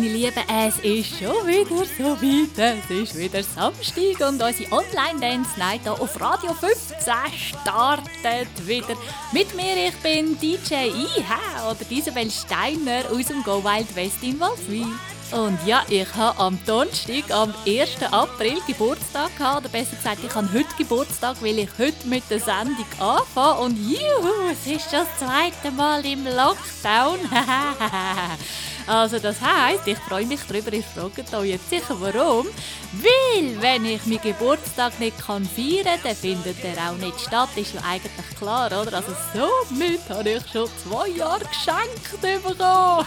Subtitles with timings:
[0.00, 2.80] meine Lieben, es ist schon wieder so weit.
[2.88, 7.12] Es ist wieder Samstag und unsere Online-Dance-Night hier auf Radio 15
[7.50, 8.96] startet wieder.
[9.32, 14.40] Mit mir, ich bin DJ IH oder Isabel Steiner aus dem Go Wild West in
[14.40, 14.86] Walswil.
[15.32, 18.02] Und ja, ich habe am Donnerstag, am 1.
[18.10, 19.60] April Geburtstag gehabt.
[19.60, 23.60] Oder besser gesagt, ich habe heute Geburtstag, weil ich heute mit der Sendung anfange.
[23.60, 27.18] Und juhu, es ist das zweite Mal im Lockdown.
[28.86, 32.46] Also das heißt, ich freue mich darüber, ich frage euch jetzt sicher warum.
[32.92, 37.50] Weil, wenn ich meinen Geburtstag nicht kann feiern kann, dann findet er auch nicht statt,
[37.54, 38.92] ist ja eigentlich klar, oder?
[38.94, 43.06] Also somit habe ich schon zwei Jahre geschenkt bekommen.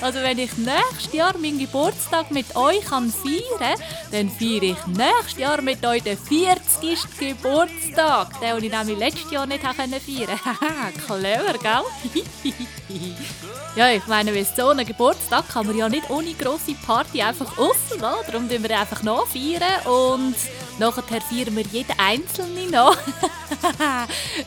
[0.00, 3.78] also wenn ich nächstes Jahr meinen Geburtstag mit euch kann feiern kann,
[4.10, 6.98] dann feiere ich nächstes Jahr mit euch den 40.
[7.18, 8.40] Geburtstag.
[8.40, 11.06] Den, den ich nämlich letztes Jahr nicht feiern konnte.
[11.06, 12.24] Clever, gell?
[13.76, 17.58] ja, ich meine, weil so einen Geburtstag kann man ja nicht ohne grosse Party einfach
[17.58, 18.24] aussen lassen.
[18.26, 20.34] Darum feiern wir einfach noch feiern und
[20.78, 22.96] nachher feiern wir jeden Einzelne noch.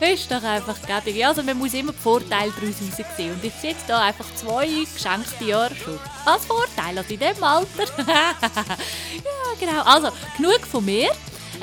[0.00, 1.24] ist doch einfach gäbig.
[1.26, 2.76] Also man muss immer die Vorteile daraus
[3.16, 3.32] sehen.
[3.32, 5.98] Und ich sehe jetzt hier einfach zwei geschenkte Jahre schon.
[6.24, 7.84] Als Vorteil, also in diesem Alter.
[8.06, 9.82] ja, genau.
[9.82, 11.10] Also, genug von mir.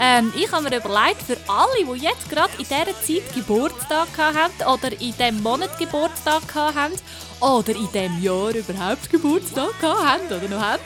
[0.01, 4.53] Ähm, ich habe mir überlegt, für alle, die jetzt gerade in dieser Zeit Geburtstag haben
[4.73, 6.93] oder in diesem Monat Geburtstag haben
[7.41, 10.81] oder in diesem Jahr überhaupt Geburtstag haben oder noch haben.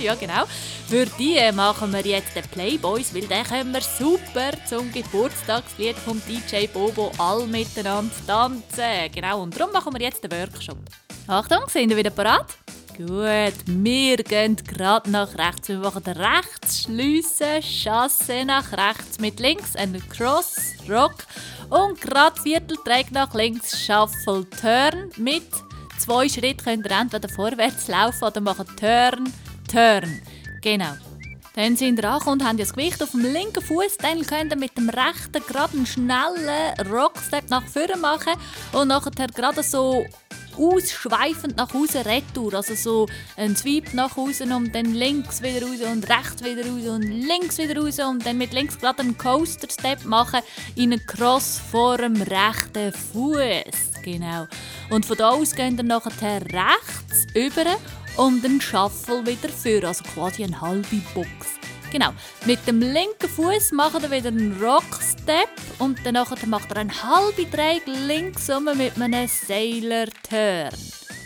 [0.02, 0.44] ja, genau.
[0.88, 6.20] Für die machen wir jetzt den Playboys, weil den können wir super zum Geburtstagslied vom
[6.26, 9.12] DJ Bobo all miteinander tanzen.
[9.14, 10.78] Genau, und darum machen wir jetzt den Workshop.
[11.28, 12.56] Achtung, sind wir wieder parat?
[12.98, 15.68] Gut, wir gehen gerade nach rechts.
[15.68, 21.14] Wir machen rechts schliessen, Chasse nach rechts mit links, einen Cross, Rock
[21.70, 25.12] und gerade Viertelträg nach links, Shuffle, Turn.
[25.16, 25.46] Mit
[26.00, 29.32] zwei Schritten könnt ihr entweder vorwärts laufen oder machen Turn,
[29.70, 30.20] Turn.
[30.60, 30.96] Genau.
[31.54, 33.98] Dann sind ihr angekommen und haben das Gewicht auf dem linken Fuß.
[33.98, 38.34] Dann könnt ihr mit dem rechten gerade einen schnellen Rockstep nach vorne machen
[38.72, 40.04] und nachher gerade so
[40.58, 42.54] ausschweifend nach außen retour.
[42.54, 46.86] Also so ein Sweep nach außen und dann links wieder raus und rechts wieder raus
[46.86, 50.40] und links wieder raus und dann mit links gerade einen Coaster-Step machen
[50.74, 54.02] in einen Cross vor dem rechten Fuß.
[54.02, 54.46] Genau.
[54.90, 57.64] Und von da aus gehen dann nachher rechts über
[58.16, 61.28] und den Shuffle wieder für, also quasi eine halbe Box.
[61.90, 62.10] Genau.
[62.44, 66.14] Mit dem linken Fuß macht er wieder einen Rockstep und dann
[66.46, 70.70] macht er einen halben Dreieck links um mit einem Sailor Turn.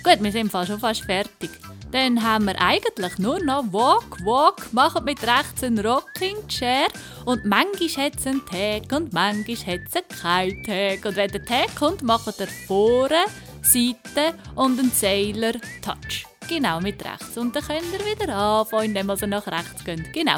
[0.04, 1.50] Gut, wir sind schon fast fertig.
[1.92, 6.88] Dann haben wir eigentlich nur noch Walk, Walk, machen mit rechts einen Rocking Chair
[7.26, 11.04] und manchmal hat es einen Tag und manchmal hat es keinen Tag.
[11.04, 13.24] Und wenn der Tag kommt, macht er vorne,
[13.62, 15.52] Seite und einen Sailor
[15.82, 16.31] Touch.
[16.54, 17.38] Genau, mit rechts.
[17.38, 20.12] Und dann könnt ihr wieder anfangen, indem ihr nach rechts geht.
[20.12, 20.36] Genau.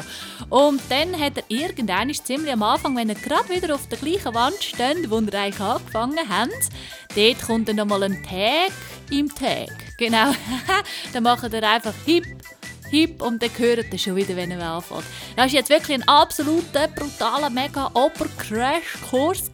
[0.49, 4.33] Und dann hat er irgendwann ziemlich am Anfang, wenn ihr gerade wieder auf der gleichen
[4.33, 6.69] Wand steht, wo ihr eigentlich angefangen habt,
[7.15, 8.71] dort kommt dann nochmal ein Tag
[9.11, 9.67] im Tag.
[9.97, 10.31] Genau.
[11.13, 12.25] dann macht ihr einfach Hip,
[12.95, 15.03] hip und dann hört ihr schon wieder, wenn er anfängt.
[15.35, 19.51] Das war jetzt wirklich ein absoluter, brutaler, mega Oper-Crash-Kurs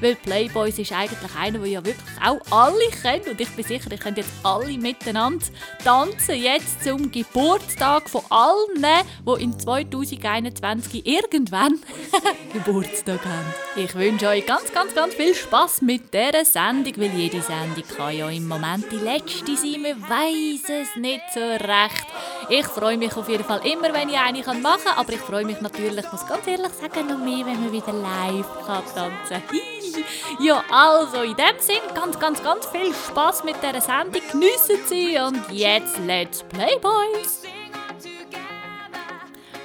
[0.00, 3.90] weil Playboys ist eigentlich einer, den ja wirklich auch alle kennen und ich bin sicher,
[3.90, 5.46] ich könnt jetzt alle miteinander
[5.82, 8.84] tanzen, jetzt zum Geburtstag von allen,
[9.26, 11.80] die in 2021 irgendwann
[12.52, 13.54] Geburtstag haben.
[13.76, 18.16] Ich wünsche euch ganz, ganz, ganz viel Spaß mit dieser Sendung, weil jede Sendung kann
[18.16, 22.06] ja im Moment die letzte sein, man weiß es nicht so recht.
[22.48, 25.44] Ich freue mich auf jeden Fall immer, wenn ich eine machen kann, aber ich freue
[25.44, 30.44] mich natürlich, muss ganz ehrlich sagen, noch mehr, wenn man wieder live tanzen kann.
[30.44, 35.18] ja, also in dem Sinn, ganz, ganz, ganz viel Spaß mit dieser Sendung, geniessen sie
[35.18, 37.42] und jetzt Let's Play Boys!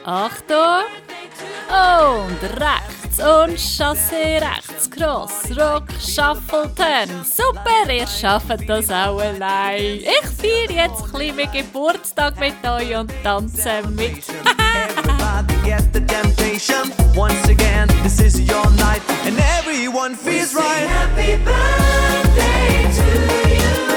[0.03, 1.04] Achtung!
[1.69, 3.05] Und rechts!
[3.19, 7.23] und Chassé rechts, Cross, Rock, Shuffle, Turn.
[7.23, 9.99] Super, ihr schafft das auch allein.
[9.99, 14.23] Ich feiere jetzt ein bisschen mit Geburtstag mit euch und tanze mit.
[14.87, 16.91] Everybody get the temptation.
[17.15, 20.87] Once again, this is your night, and everyone feels right.
[20.87, 23.94] Happy birthday to you.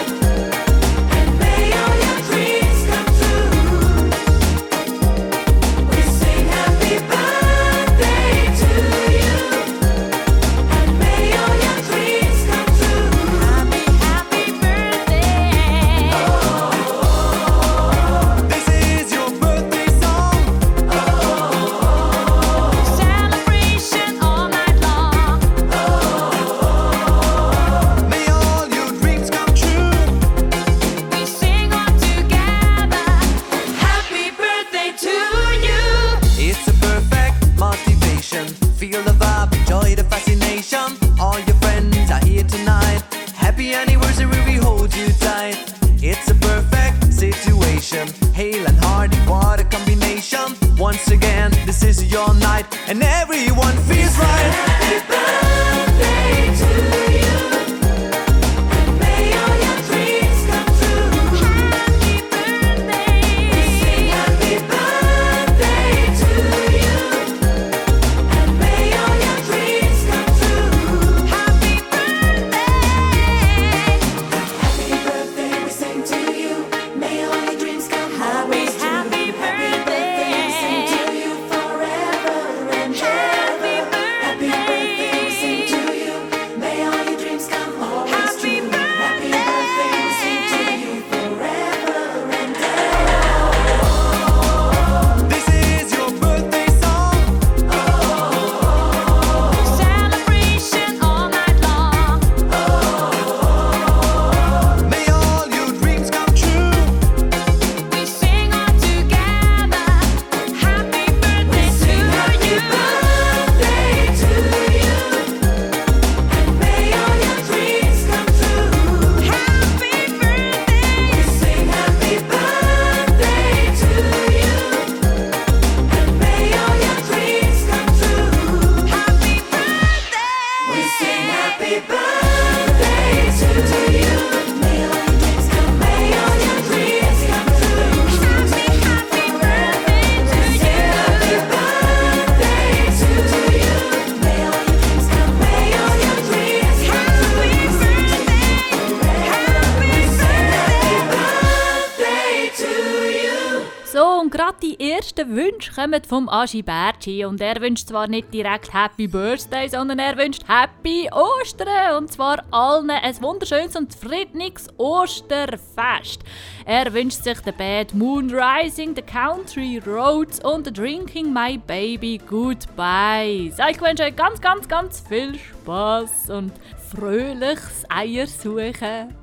[155.78, 160.42] Kommen vom Agi Bergi und er wünscht zwar nicht direkt Happy Birthday, sondern er wünscht
[160.48, 166.24] Happy Ostern und zwar allen ein wunderschönes und friedliches Osterfest.
[166.64, 172.20] Er wünscht sich der Bad Moon Rising, The Country Roads und The Drinking My Baby
[172.26, 173.52] Goodbye.
[173.56, 176.52] So, ich wünsche euch ganz, ganz, ganz viel Spaß und
[176.90, 179.14] fröhliches Eiersuchen.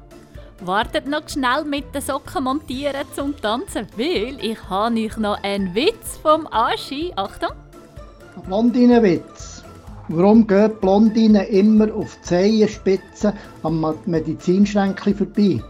[0.66, 5.76] Wartet noch schnell mit den Socken montieren zum Tanzen, weil ich habe euch noch einen
[5.76, 7.14] Witz vom Aschi.
[7.16, 7.52] Achtung!
[8.48, 9.64] Blondinenwitz.
[10.08, 15.62] Warum gehen Blondinen immer auf Zehenspitzen am Medizinschränkchen vorbei?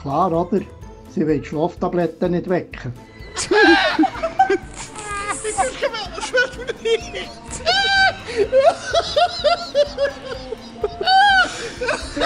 [0.00, 0.60] Klar, oder?
[1.08, 2.92] Sie will die Schlaftabletten nicht wecken.
[12.10, 12.22] Who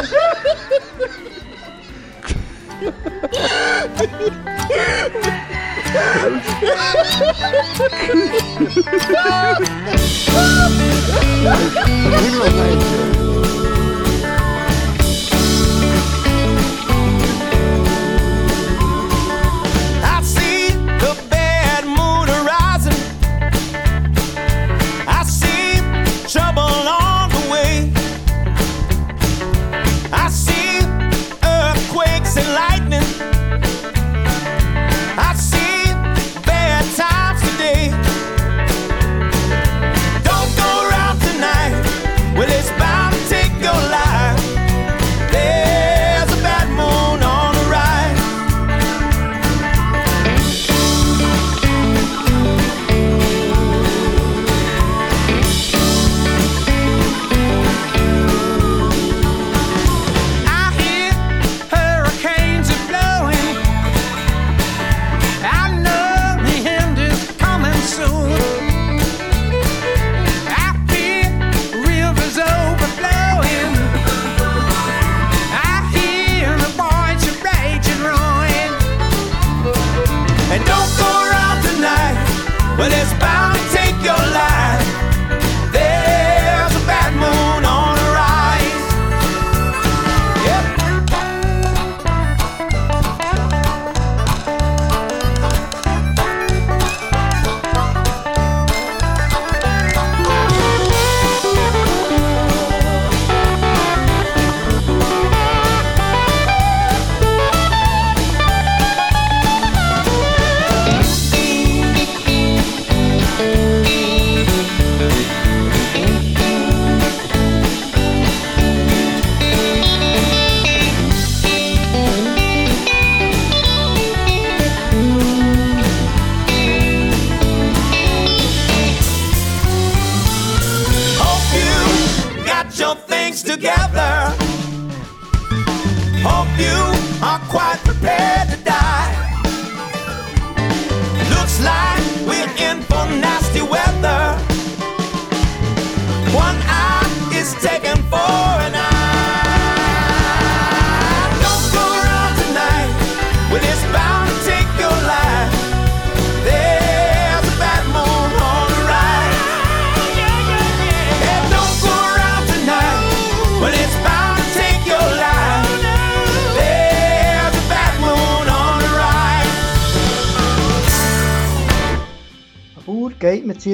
[12.30, 13.13] knows?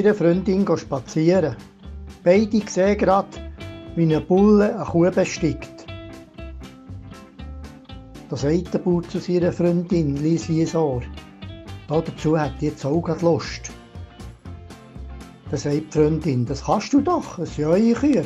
[0.01, 1.55] Seiner Freundin spazieren.
[2.23, 3.27] Beide sehen gerade,
[3.95, 5.85] wie ein Bulle eine Kuh bestickt.
[8.29, 11.03] Da sagt der Bauer zu seiner Freundin, lies wie ein Ohr.
[11.87, 13.71] Dazu hat die jetzt auch gerade Lust.
[15.49, 18.25] Dann sagt die Freundin, das kannst du doch, es sind eure Kühe.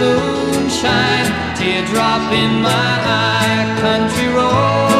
[0.00, 3.76] moonshine, teardrop in my eye.
[3.80, 4.97] Country roads,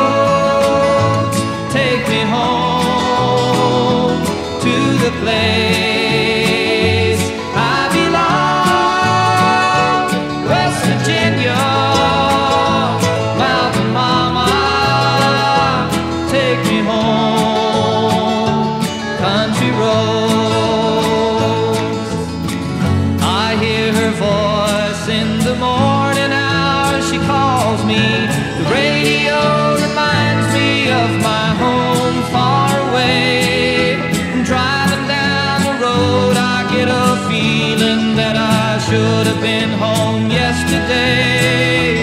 [39.29, 41.97] have been home yesterday.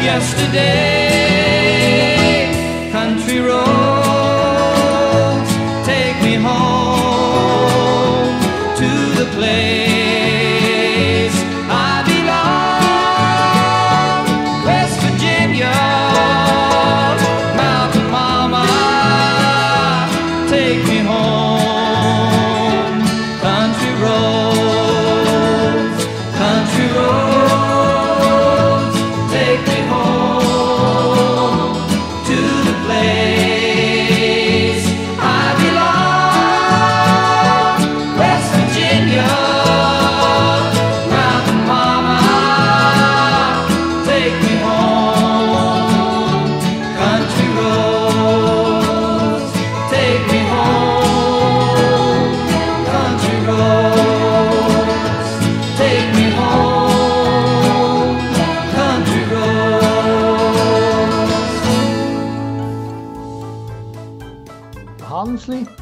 [0.00, 0.97] Yesterday,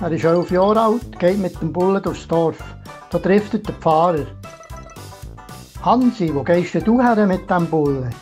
[0.07, 2.59] er ist elf Jahre alt, geht mit dem Bullen durchs Dorf.
[3.11, 4.27] Da trifft er den Pfarrer.
[5.83, 8.15] Hansi, wo gehst du her mit dem Bullen?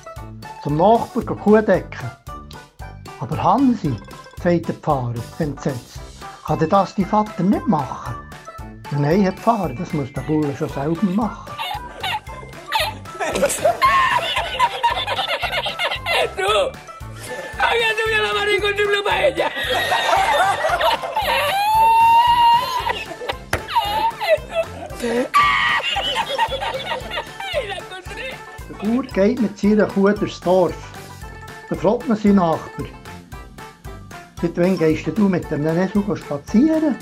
[0.62, 2.10] Zum Nachbarn Kuh decken.
[3.20, 3.94] Aber Hansi,
[4.42, 6.00] sagt der Pfarrer, entsetzt,
[6.46, 8.14] kann denn das dein Vater nicht machen?
[8.92, 11.52] Nein, Herr Pfarrer, das muss der Bulle schon selber machen.
[16.36, 16.78] ¡Tú!
[17.60, 20.23] ¡Había subido la mano y con su pluma
[25.04, 25.26] Der
[28.80, 30.74] Bauer geht mit seiner Kuh durchs Dorf.
[31.68, 32.86] Da fragt man seinen Nachbar.
[34.40, 36.96] Seit wann gehst du mit dem Esel spazieren?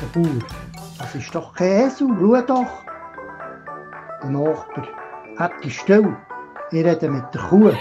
[0.00, 0.38] Der Bauer.
[0.98, 2.84] Das ist doch kein Esel, schau doch.
[4.22, 4.88] Der Nachbar.
[5.38, 6.16] Habt ihr still?
[6.70, 7.72] Ich rede mit der Kuh.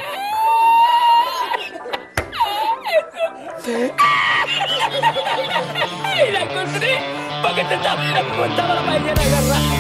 [7.55, 9.75] que te está preguntando la mañana.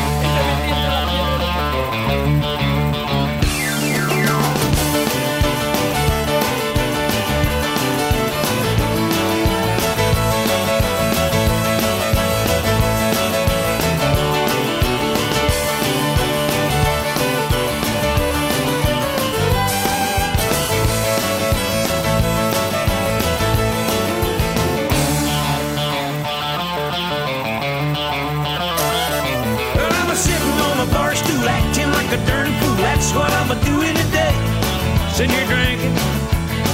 [35.15, 35.95] Sitting here drinking,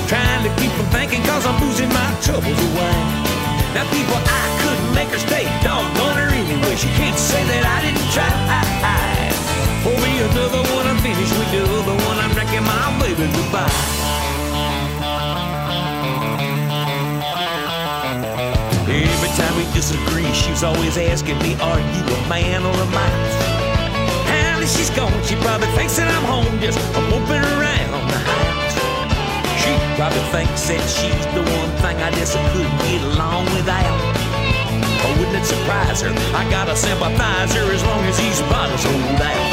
[0.10, 2.98] trying to keep from thinking, cause I'm losing my troubles away.
[3.78, 6.74] Now, people, I couldn't make her stay, doggone her anyway.
[6.76, 8.26] She can't say that I didn't try.
[9.86, 13.30] Oh, For me, another one, I'm finished with the other one, I'm wrecking my baby
[13.30, 13.70] goodbye.
[18.90, 23.41] Every time we disagree, she's always asking me, Are you a man or a mouse?
[24.62, 26.78] She's gone, she probably thinks that I'm home just
[27.10, 27.98] moping around.
[29.58, 33.98] She probably thinks that she's the one thing I just couldn't get along without.
[35.02, 36.14] Oh, wouldn't it surprise her?
[36.38, 39.46] I gotta sympathize her as long as these bottles hold out.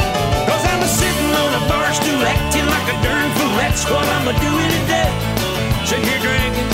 [0.45, 3.55] Cause I'm a sitting on a bar stool acting like a darn fool.
[3.57, 5.09] That's what I'm a doing today.
[5.89, 6.69] Sitting here drinking,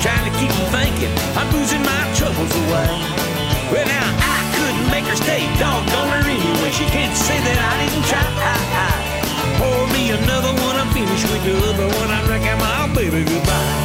[0.00, 2.88] trying to keep from thinking I'm losing my troubles away.
[3.68, 4.31] Well, now I
[4.92, 6.70] make her stay, doggone her anyway.
[6.70, 8.22] She can't say that I didn't try.
[9.58, 12.10] Pour me another one, I'm finished with the other one.
[12.10, 13.81] I'm wrecking my baby goodbye.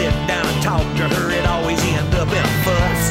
[0.00, 3.02] Sit down and talk to her, it always ends up in a fuss.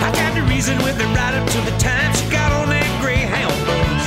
[0.00, 2.88] I got the reason with her right up to the time she got on that
[3.04, 4.04] Greyhound bus.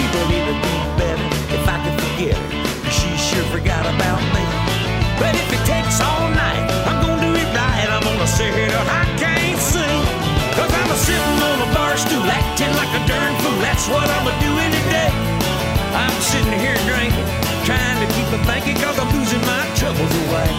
[0.00, 2.50] People need to do better if I could forget her.
[2.88, 4.44] She sure forgot about me.
[5.20, 7.88] But if it takes all night, I'm gonna do it right.
[7.92, 10.00] I'm gonna here till I can't sing.
[10.56, 13.58] Cause I'm a sitting on a bar stool acting like a darn fool.
[13.60, 15.12] That's what I'm a doing today.
[15.92, 17.28] I'm sitting here drinking,
[17.70, 20.50] trying to keep from thinking cause I'm losing my troubles away.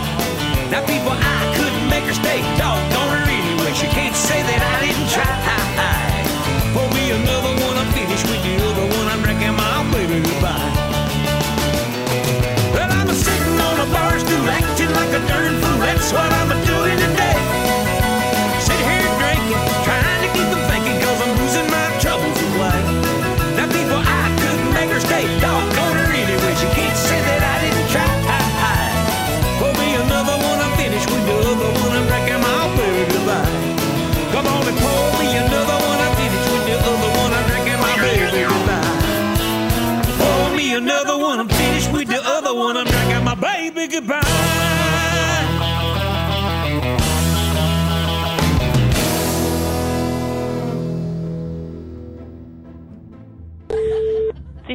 [0.71, 3.73] Now people, I couldn't make her stay, doggone her anyway.
[3.75, 5.27] She can't say that I didn't try.
[6.71, 9.07] For me another one, I'm finished with the other one.
[9.11, 10.71] I'm wrecking my baby goodbye.
[12.71, 15.79] Well, I'm a sitting on a bar stool acting like a darn fool.
[15.83, 17.30] That's what I'm a doing today.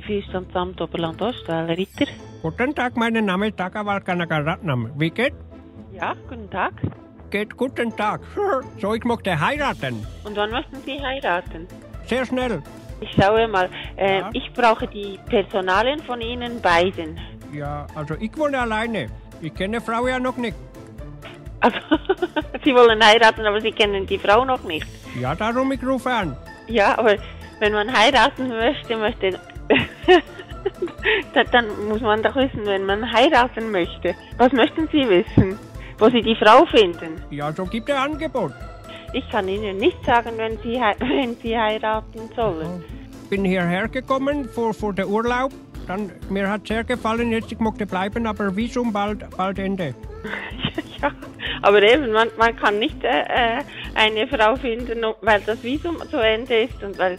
[0.07, 2.07] Füßlandsamt Oberland Ost, Ritter.
[2.42, 4.90] Guten Tag, mein Name ist Dagawal Kanakaratnam.
[4.97, 5.35] Wie geht?
[5.92, 6.75] Ja, guten Tag.
[7.31, 8.21] Geht guten Tag.
[8.81, 10.07] So, ich möchte heiraten.
[10.25, 11.66] Und wann möchten Sie heiraten?
[12.07, 12.62] Sehr schnell.
[13.01, 13.69] Ich schaue mal.
[13.97, 14.31] Äh, Ja.
[14.33, 17.19] Ich brauche die Personalien von Ihnen beiden.
[17.53, 19.09] Ja, also ich wohne alleine.
[19.40, 20.57] Ich kenne Frau ja noch nicht.
[21.61, 21.79] Also,
[22.64, 24.87] Sie wollen heiraten, aber Sie kennen die Frau noch nicht.
[25.21, 26.37] Ja, darum ich rufe an.
[26.69, 27.16] Ja, aber
[27.59, 29.40] wenn man heiraten möchte, möchte.
[31.52, 34.14] dann, muss man doch wissen, wenn man heiraten möchte.
[34.38, 35.59] Was möchten Sie wissen?
[35.98, 37.22] Wo Sie die Frau finden?
[37.31, 38.52] Ja, so gibt er Angebot.
[39.12, 42.85] Ich kann Ihnen nicht sagen, wenn Sie, wenn Sie heiraten sollen.
[43.31, 45.52] Bin hierher gekommen vor, vor der Urlaub.
[45.87, 49.94] Dann, mir hat sehr gefallen, jetzt ich möchte bleiben, aber Visum bald, bald Ende.
[51.02, 51.12] Ja,
[51.61, 53.62] aber eben, man, man kann nicht äh, äh,
[53.94, 57.18] eine Frau finden, weil das Visum zu Ende ist und weil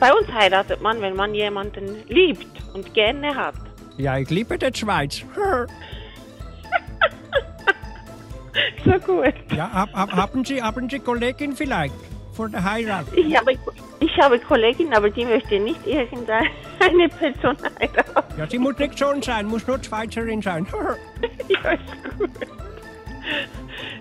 [0.00, 3.54] bei- uns heiratet man, wenn man jemanden liebt und gerne hat.
[3.96, 5.22] Ja, ich liebe die Schweiz.
[8.84, 9.34] So gut.
[9.56, 11.94] Ja, hab, hab, haben Sie, haben Sie Kollegin vielleicht
[12.34, 13.06] vor der Heirat?
[13.16, 13.52] Ich habe,
[13.98, 18.38] ich habe Kollegin, aber die möchte nicht irgendeine Person heiraten.
[18.38, 20.66] Ja, sie muss nicht schon sein, muss nur Schweizerin sein.
[21.48, 22.30] Ja, ist gut.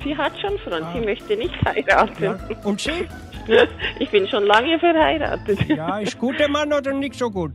[0.03, 2.23] Sie hat schon Freund, sie möchte nicht heiraten.
[2.23, 2.37] Ja.
[2.63, 3.07] Und Sie?
[3.99, 5.67] Ich bin schon lange verheiratet.
[5.67, 7.51] Ja, ist guter Mann oder nicht so gut?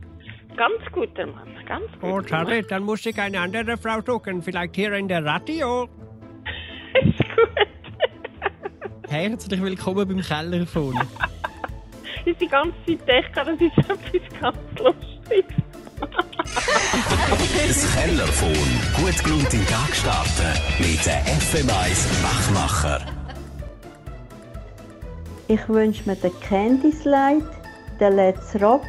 [0.55, 2.65] Ganz guter Mann, ganz Oh, guter schade, Mann.
[2.69, 4.43] dann muss ich eine andere Frau suchen.
[4.43, 5.89] Vielleicht hier in der Radio.
[7.01, 7.67] Ist gut.
[9.09, 10.93] Herzlich willkommen beim Kellerfon.
[12.25, 15.68] ist die ganze Zeit gedacht, das ist etwas ganz Lustiges.
[17.67, 18.49] Das Kellerfon.
[18.95, 22.99] Gut gelingt in den Tag starten mit den FM1 Wachmacher.
[25.47, 27.45] Ich wünsche mir den Candy Slide,
[27.99, 28.85] den Let's Rock,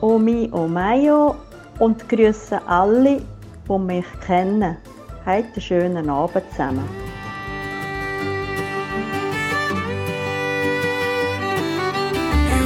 [0.00, 1.36] Omi Omayo
[1.78, 3.20] und grüße alle,
[3.68, 4.76] die mich kennen.
[5.24, 7.05] Habt einen schönen Abend zusammen.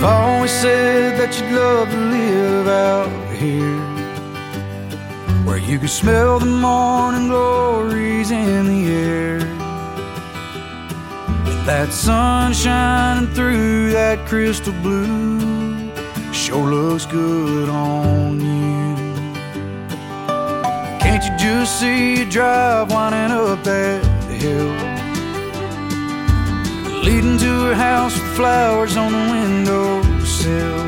[0.01, 3.85] You've always said that you'd love to live out here
[5.45, 9.41] Where you can smell the morning glories in the air.
[11.51, 15.93] And that sun shining through that crystal blue
[16.33, 18.97] Sure looks good on you.
[20.99, 24.89] Can't you just see you drive winding up that hill
[27.03, 30.87] leading to her house with flowers on the windowsill.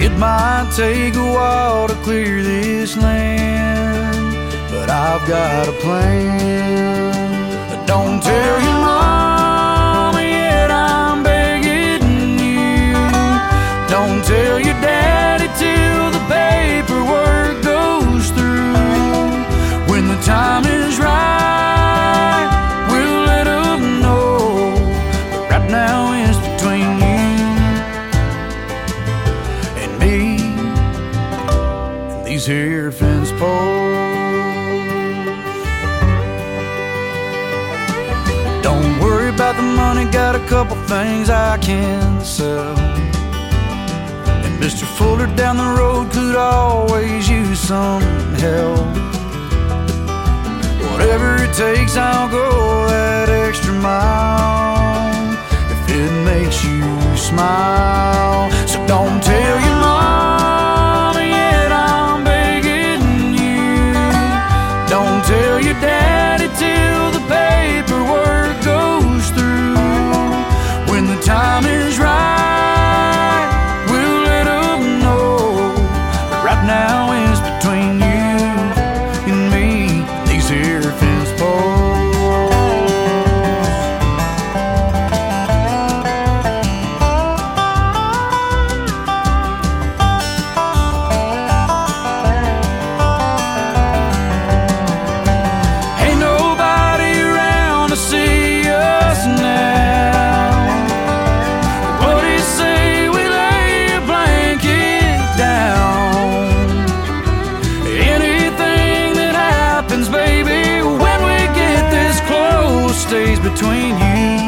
[0.00, 7.70] It might take a while to clear this land, but I've got a plan.
[7.70, 12.94] But don't tell your mama yet I'm begging you.
[13.88, 19.90] Don't tell your daddy till the paperwork goes through.
[19.90, 20.97] When the time is
[32.38, 33.42] these here fence posts.
[38.62, 42.78] Don't worry about the money, got a couple things I can sell.
[44.44, 44.84] And Mr.
[44.96, 48.02] Fuller down the road could always use some
[48.46, 48.86] help.
[50.92, 55.32] Whatever it takes, I'll go that extra mile
[55.72, 56.82] if it makes you
[57.16, 58.48] smile.
[58.68, 60.27] So don't tell your mama
[65.28, 69.76] tell your daddy till the paperwork goes through.
[70.90, 72.57] When the time is right,
[113.58, 114.46] between you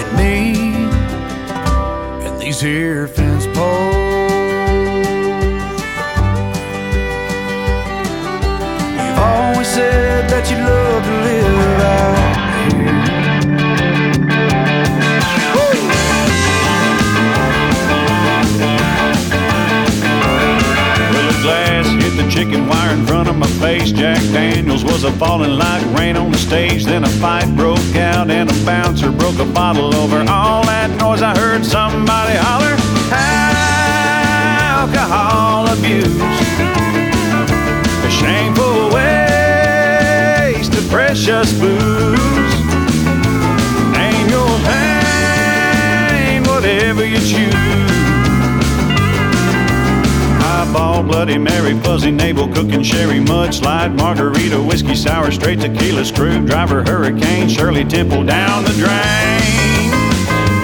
[0.00, 0.38] and me.
[2.26, 3.33] And these here fence
[23.84, 23.92] face.
[23.92, 26.84] Jack Daniels was a falling like rain on the stage.
[26.84, 31.22] Then a fight broke out and a bouncer broke a bottle over all that noise.
[31.22, 32.76] I heard somebody holler,
[34.80, 36.20] alcohol abuse.
[38.04, 42.54] A shameful waste of precious booze.
[43.92, 47.93] Name your pain, whatever you choose.
[50.74, 57.48] Highball, Bloody Mary, fuzzy navel, cooking sherry, mudslide, margarita, whiskey sour, straight tequila, screwdriver, hurricane,
[57.48, 58.90] Shirley Temple down the drain.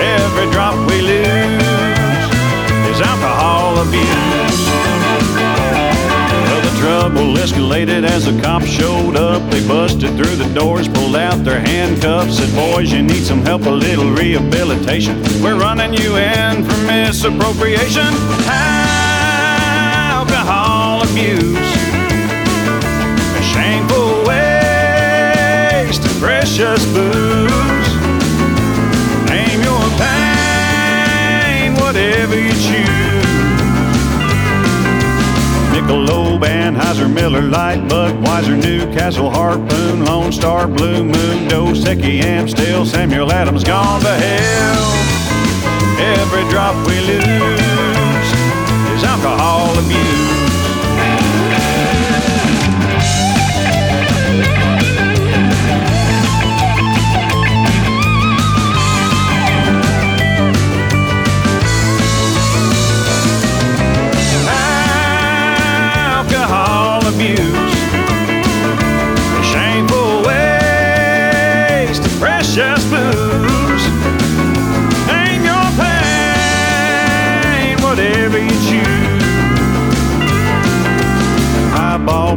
[0.03, 1.63] Every drop we lose
[2.91, 4.67] is alcohol abuse.
[6.43, 9.49] Well, the trouble escalated as the cops showed up.
[9.53, 13.65] They busted through the doors, pulled out their handcuffs, said, Boys, you need some help,
[13.67, 15.23] a little rehabilitation.
[15.41, 18.90] We're running you in for misappropriation.
[20.31, 21.57] Alcohol abuse.
[23.35, 27.91] A shameful waste of precious booze.
[29.29, 33.27] Name your pain, whatever you choose.
[35.73, 43.33] Michelob, Anheuser, Miller Lite, Budweiser, Newcastle, Harpoon, Lone Star, Blue Moon, Dos Equis, Amstel, Samuel
[43.33, 44.95] Adams gone to hell.
[45.99, 47.60] Every drop we lose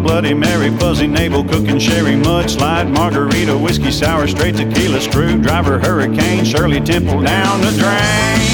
[0.04, 6.82] Bloody Mary, Fuzzy Navel, Cooking Sherry, Mudslide, Margarita, Whiskey Sour, Straight Tequila, Screwdriver, Hurricane, Shirley
[6.82, 8.53] Temple down the drain.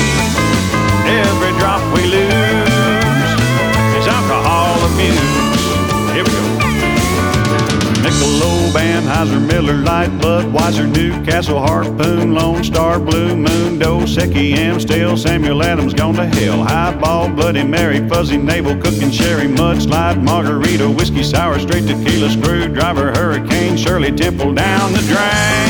[8.19, 15.63] Michelob, Anheuser, Miller Lite, Budweiser, Newcastle, Harpoon, Lone Star, Blue Moon, Dos Equis, Amstel, Samuel
[15.63, 16.63] Adams, gone to hell.
[16.63, 23.77] Highball, Bloody Mary, Fuzzy Navel, Cooking Sherry, Mudslide, Margarita, Whiskey Sour, Straight Tequila, Screwdriver, Hurricane,
[23.77, 25.69] Shirley Temple down the drain.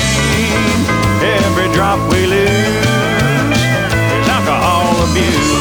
[1.21, 2.49] Every drop we lose
[4.17, 5.58] is alcohol abuse.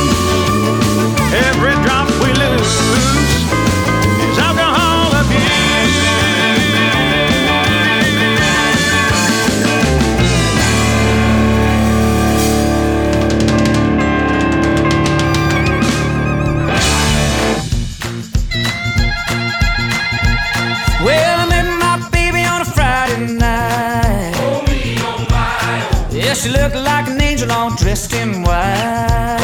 [26.38, 29.38] She looked like an angel all dressed in white.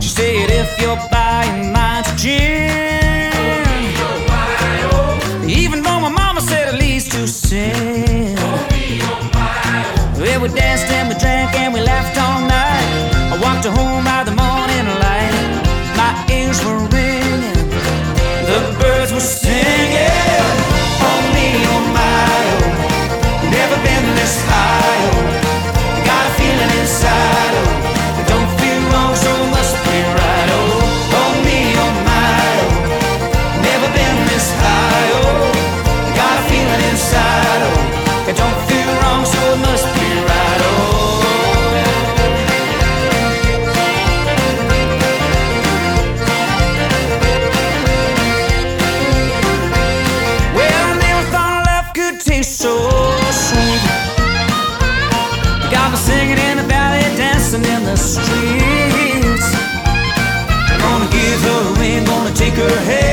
[0.00, 3.32] She said, if you're buying to gin,
[5.48, 8.40] even though my mama said at least two cents.
[10.18, 13.32] Well, we danced and we drank and we laughed all night.
[13.32, 14.05] I walked her home
[62.56, 63.05] her hand.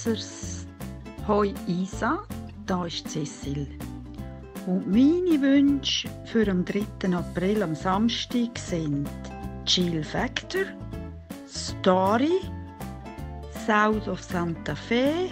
[0.00, 0.66] Dancers.
[1.28, 2.22] Hoi Isa,
[2.64, 3.66] da ist Cecil.
[4.66, 7.14] Und meine Wünsche für den 3.
[7.14, 9.06] April am Samstag sind
[9.66, 10.62] Chill Factor,
[11.46, 12.40] Story,
[13.66, 15.30] South of Santa Fe,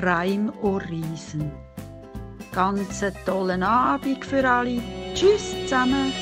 [0.00, 1.50] Reim Orisen.
[2.52, 4.82] Ganz einen tollen Abend für alle.
[5.14, 6.12] Tschüss zusammen.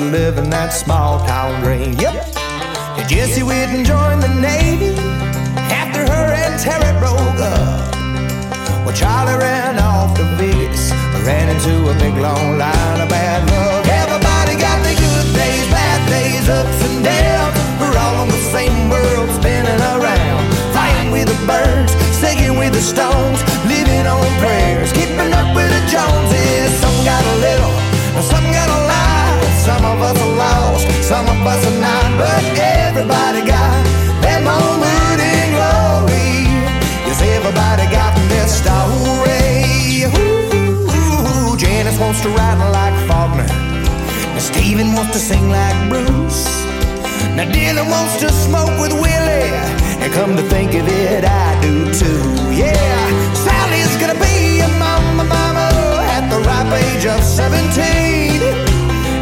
[0.00, 1.92] to live in that small town dream.
[1.98, 2.09] Yeah.
[45.12, 46.46] to sing like Bruce.
[47.34, 49.50] Now Dylan wants to smoke with Willie,
[49.98, 52.22] and come to think of it, I do too.
[52.54, 55.66] Yeah, Sally's gonna be a mama, mama
[56.14, 58.42] at the ripe age of 17.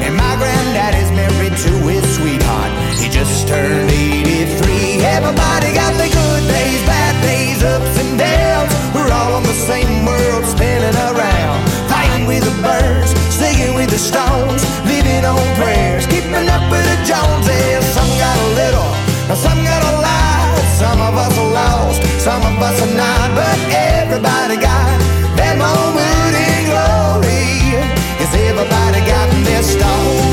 [0.05, 5.01] And my granddaddy's married to his sweetheart, he just turned 83.
[5.17, 8.73] Everybody got their good days, bad days, ups and downs.
[8.95, 13.99] We're all on the same world spinning around, fighting with the birds, singing with the
[13.99, 14.69] stones
[15.09, 17.85] living on prayers, keeping up with the Joneses.
[17.97, 18.89] Some got a little,
[19.37, 20.59] some got a lot.
[20.77, 24.99] Some of us are lost, some of us are not, but everybody got
[25.37, 27.49] their moment in glory.
[28.21, 30.28] Yes, everybody got their stone.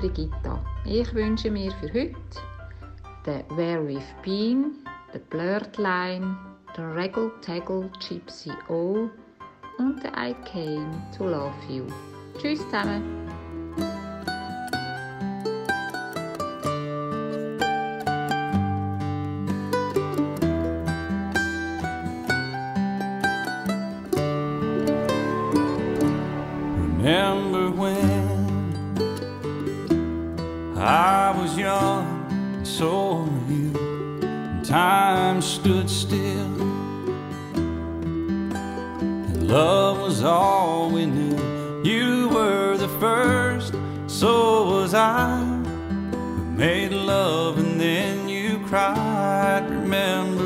[0.00, 0.58] Brigitta.
[0.86, 2.16] Ich wünsche mir für heute
[3.26, 4.72] den Where We've Been,
[5.12, 6.38] den Blurred Line,
[6.74, 9.10] den Reggle Taggle Gypsy O
[9.76, 11.84] und den I Came to Love You.
[12.38, 13.28] Tschüss zusammen!
[30.90, 33.70] I was young, and so were you,
[34.24, 36.60] and time stood still,
[39.14, 41.38] and love was all we knew.
[41.84, 43.72] You were the first,
[44.08, 45.40] so was I.
[46.36, 49.70] We made love and then you cried.
[49.70, 50.39] Remember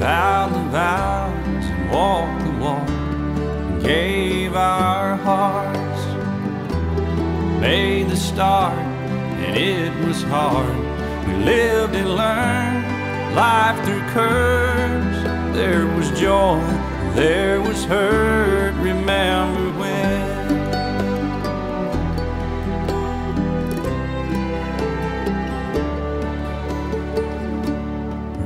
[0.00, 2.88] vowed the vows and walked the walk
[3.82, 6.02] gave our hearts,
[7.60, 10.74] made the start, and it was hard.
[11.26, 15.18] We lived and learned life through curves.
[15.54, 16.60] There was joy,
[17.14, 18.72] there was hurt.
[18.76, 20.20] Remember when?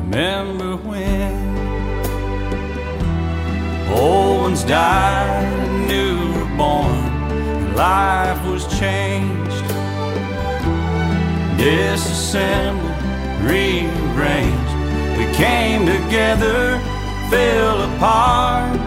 [0.03, 0.64] Remember
[3.95, 9.64] old ones died and new were born, life was changed,
[11.59, 12.90] disassembled,
[13.42, 14.74] rearranged.
[15.18, 16.78] We came together,
[17.30, 18.78] fell apart,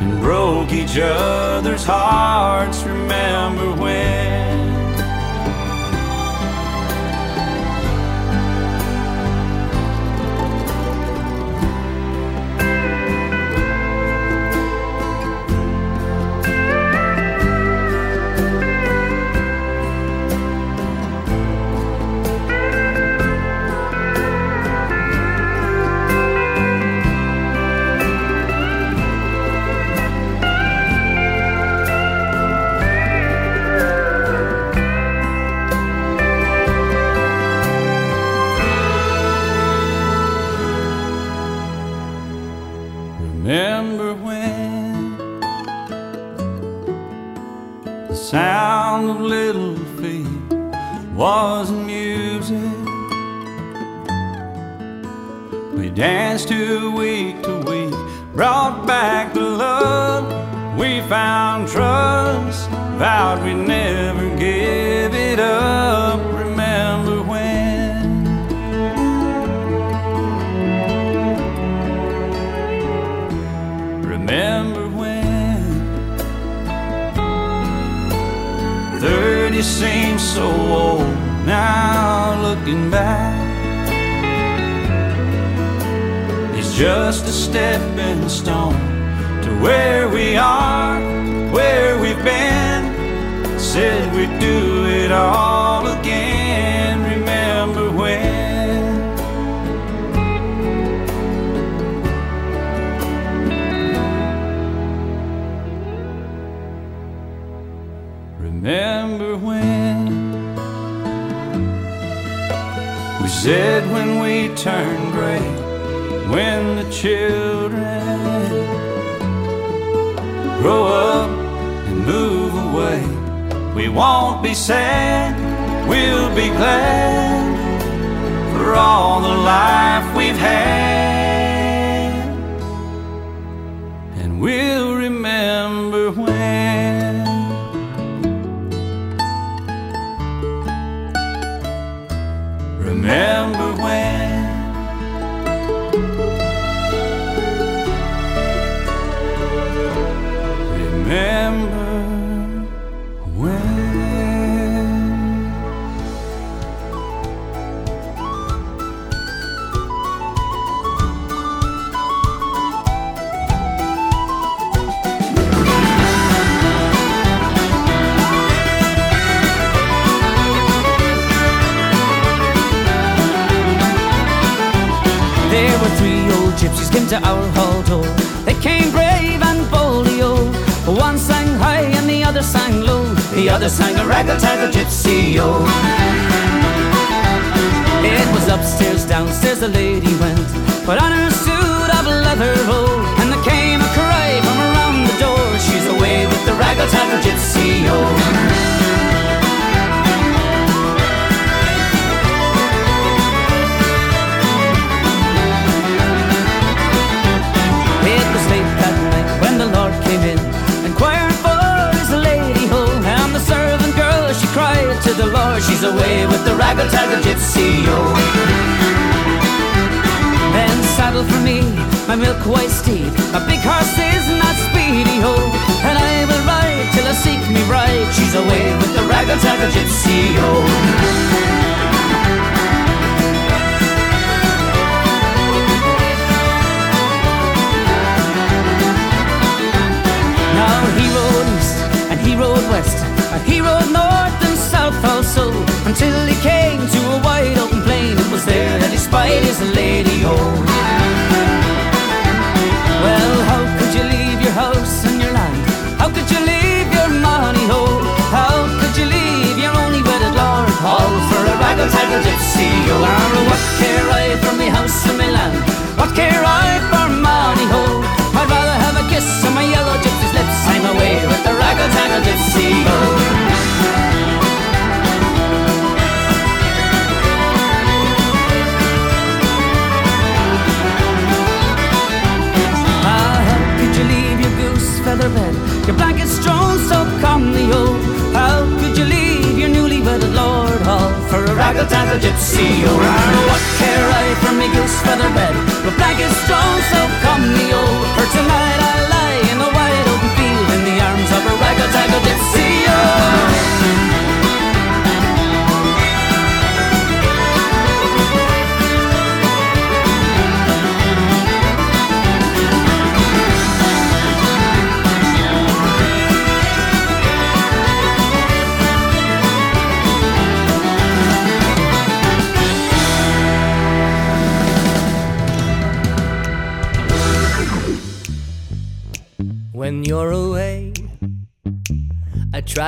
[0.00, 2.82] and broke each other's hearts.
[2.82, 4.61] Remember when?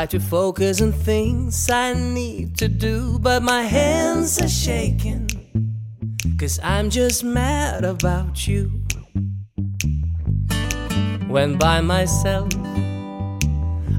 [0.05, 5.29] Try to focus on things I need to do, but my hands are shaking.
[6.39, 8.71] Cause I'm just mad about you.
[11.29, 12.53] When by myself,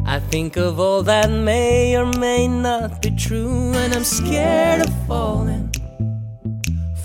[0.05, 5.07] I think of all that may or may not be true, and I'm scared of
[5.07, 5.71] falling,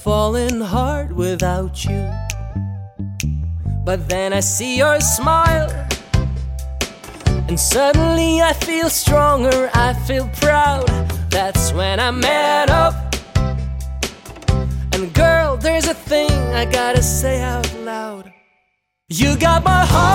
[0.02, 2.04] falling hard without you.
[3.82, 5.70] But then I see your smile,
[7.50, 10.86] and suddenly I feel stronger, I feel proud.
[11.30, 12.94] That's when I'm mad up.
[14.92, 18.32] And girl, there's a thing I gotta say out loud.
[19.08, 20.12] You got my heart,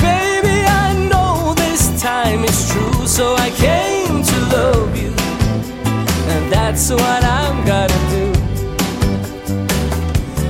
[0.00, 0.64] baby.
[0.82, 5.12] I know this time it's true, so I came to love you,
[6.32, 8.32] and that's what I'm gonna do.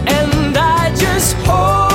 [0.06, 1.91] And I just hope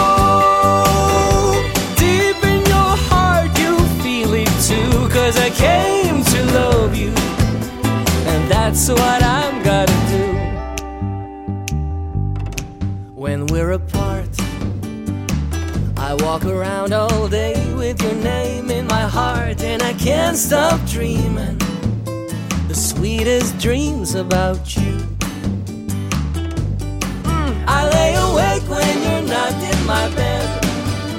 [8.70, 10.26] that's what I'm gonna do
[13.16, 14.28] when we're apart.
[15.96, 20.86] I walk around all day with your name in my heart, and I can't stop
[20.86, 21.58] dreaming
[22.68, 24.98] the sweetest dreams about you.
[27.24, 30.46] Mm, I lay awake when you're not in my bed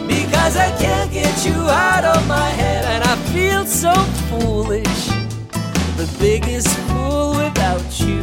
[0.06, 3.94] because I can't get you out of my head, and I feel so
[4.28, 5.08] foolish,
[5.98, 8.22] the biggest fool without you.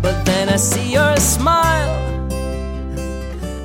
[0.00, 1.98] But then I see your smile,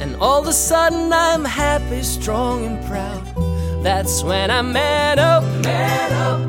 [0.01, 3.23] and all of a sudden I'm happy, strong, and proud.
[3.84, 6.41] That's when I'm mad up, mad up.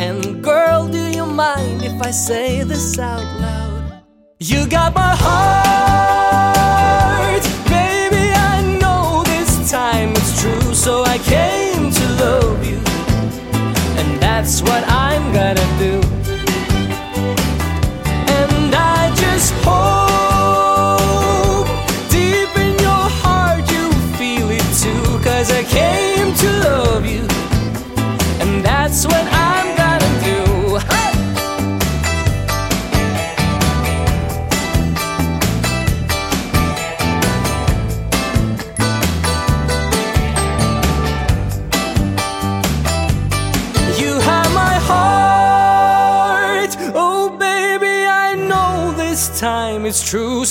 [0.00, 4.02] And girl, do you mind if I say this out loud?
[4.40, 5.91] You got my heart,
[14.42, 16.21] that's what I'm gonna do.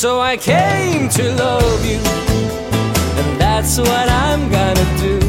[0.02, 2.00] So I came to love you.
[3.20, 5.20] And that's what I'm gonna do.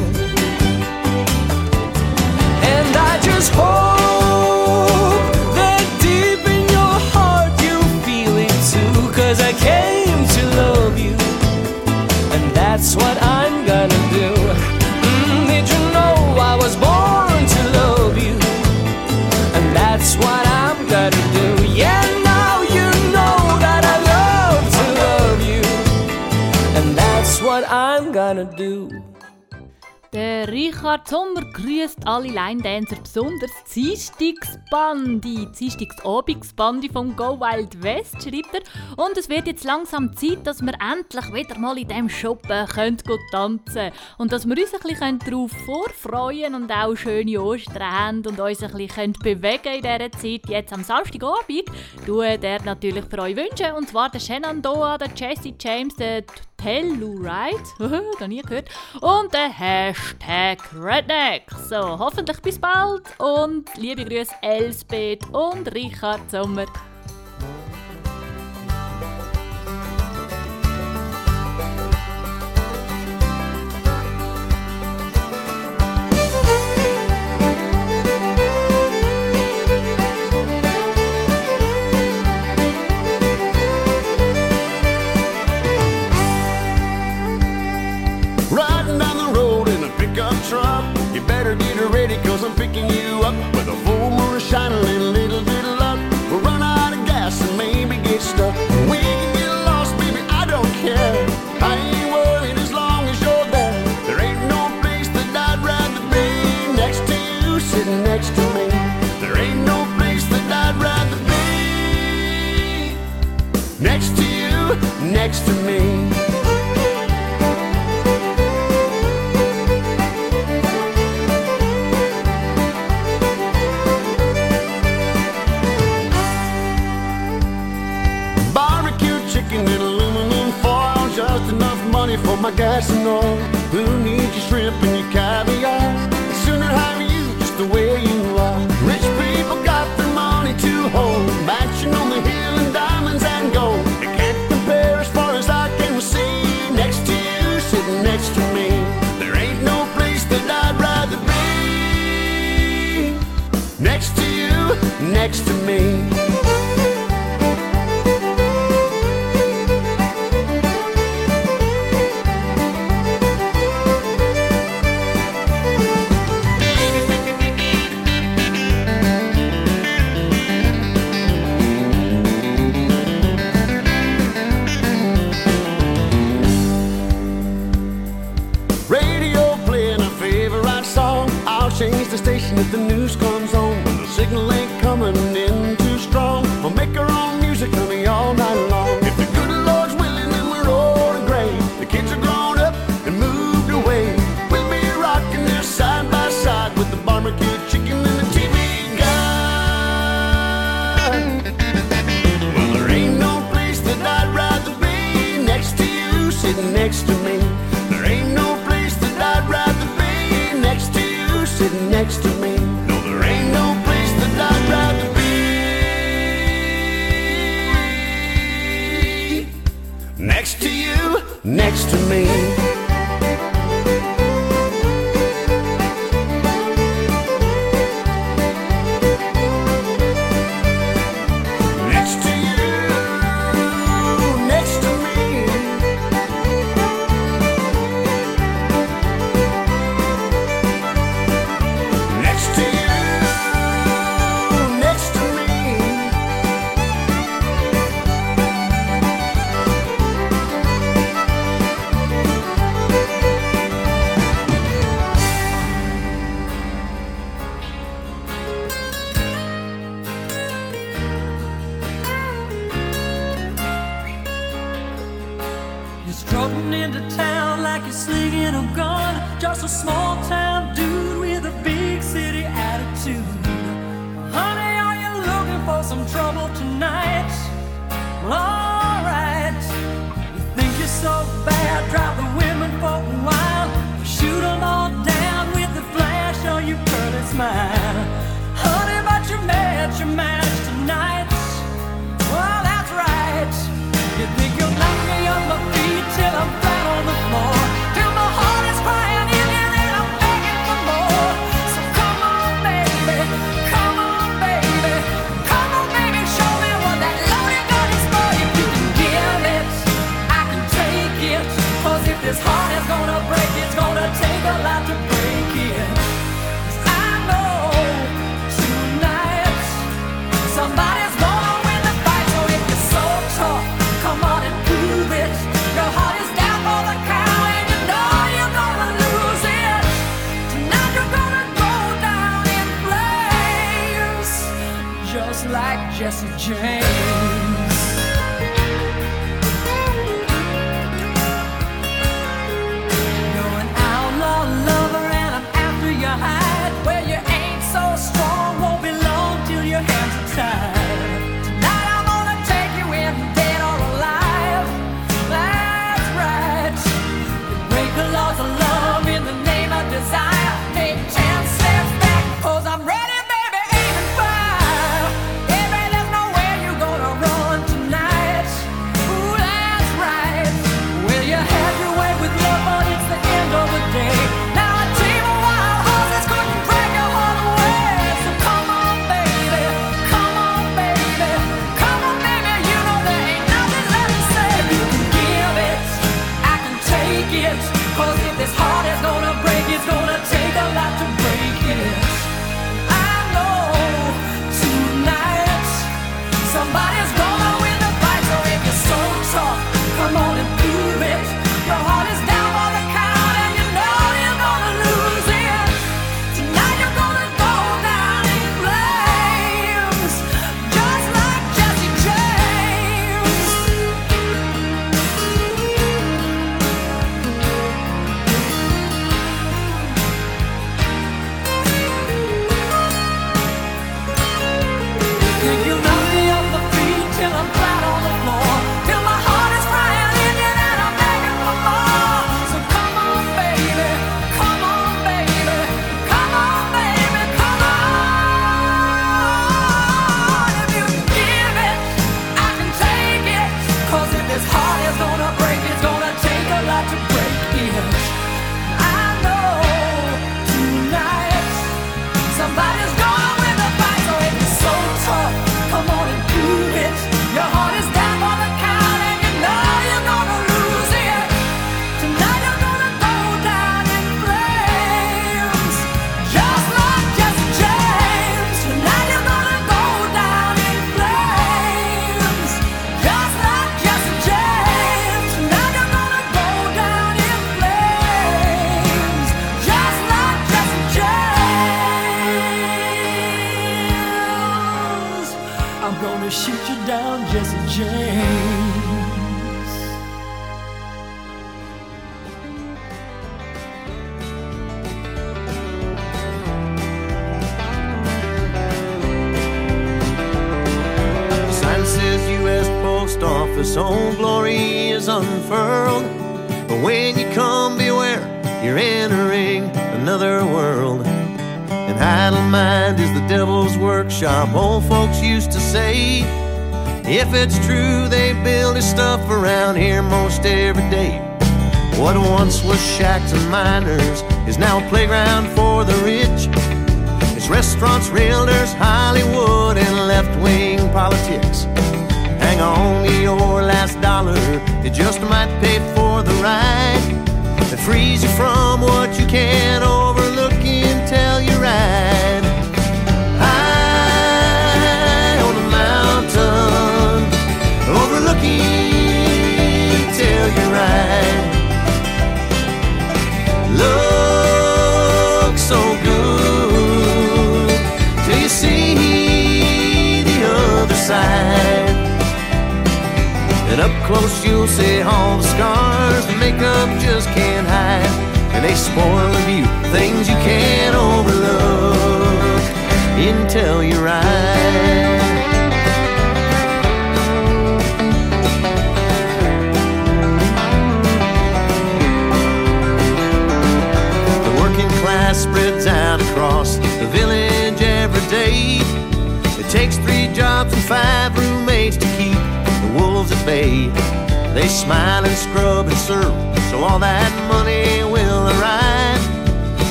[2.72, 9.12] And I just hope that deep in your heart you feel it too.
[9.12, 11.16] Cause I came to love you.
[12.32, 13.21] And that's what
[30.48, 38.54] Richard Sommer grüßt alle Line-Dancer, besonders die Dienstagsbandi, die Dienstagsabendsbandi vom Go Wild West, schreibt
[38.54, 38.62] er.
[38.96, 42.98] Und es wird jetzt langsam Zeit, dass wir endlich wieder mal in diesem Shoppen können
[43.30, 48.40] tanzen Und dass wir uns ein bisschen darauf vorfreuen und auch schöne Ostern haben und
[48.40, 50.48] uns ein bisschen bewegen in dieser Zeit.
[50.48, 51.64] Jetzt am Samstagabend
[52.04, 53.72] tue der natürlich für euch wünschen.
[53.76, 56.24] Und zwar der Shenandoah, der Jesse James, der
[56.62, 57.60] Telluride,
[58.20, 58.68] noch nie gehört,
[59.00, 61.50] und der Hashtag Redneck.
[61.68, 66.66] So, hoffentlich bis bald und liebe Grüße Elsbeth und Richard Sommer.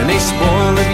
[0.00, 0.89] And they spoil the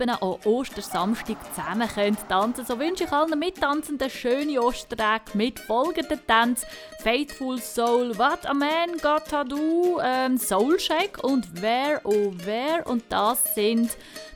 [0.00, 2.64] 7 an Ostersamstag zusammen könnt tanzen.
[2.64, 6.66] So wünsche ich allen Mittanzenden schöne Ostertage mit folgenden Tänzen
[7.02, 12.82] Faithful Soul, What a Man, Got Do, ähm, Soul Shake und Where Oh Where.
[12.86, 13.90] Und das sind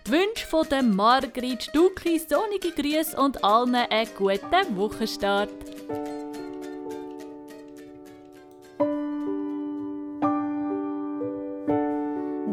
[0.06, 1.62] die Wünsche von der Margrit.
[1.62, 5.48] Stucki, sonnige Grüße und allen einen guten Wochenstart.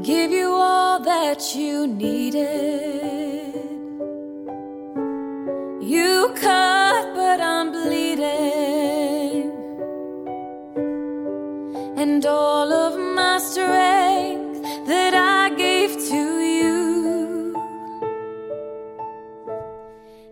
[0.04, 3.54] Give you all that you needed.
[5.82, 9.52] You cut, but I'm bleeding,
[11.98, 17.56] and all of my strength that I gave to you,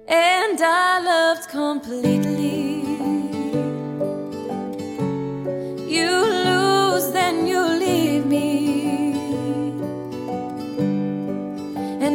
[0.07, 2.79] and I loved completely.
[5.95, 6.11] You
[6.47, 7.68] lose, then you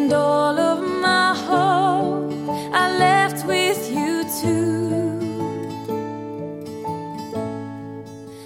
[0.05, 2.31] And all of my hope
[2.75, 5.19] I left with you too.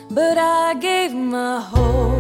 [0.09, 2.18] But I gave my whole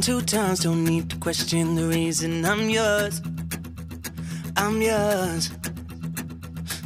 [0.00, 0.60] two times.
[0.60, 3.22] Don't need to question the reason I'm yours.
[4.56, 5.50] I'm yours.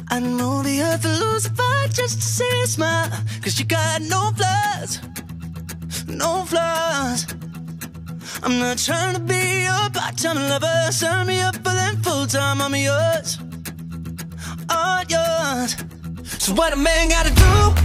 [0.09, 3.09] I know the earth will lose a fight just to see you smile.
[3.41, 4.99] Cause you got no flaws.
[6.07, 7.25] No flaws.
[8.43, 10.91] I'm not trying to be your part-time lover.
[10.91, 12.61] Sign me up for them full-time.
[12.61, 13.39] I'm yours.
[14.69, 15.75] All yours.
[16.39, 17.80] So what a man gotta do?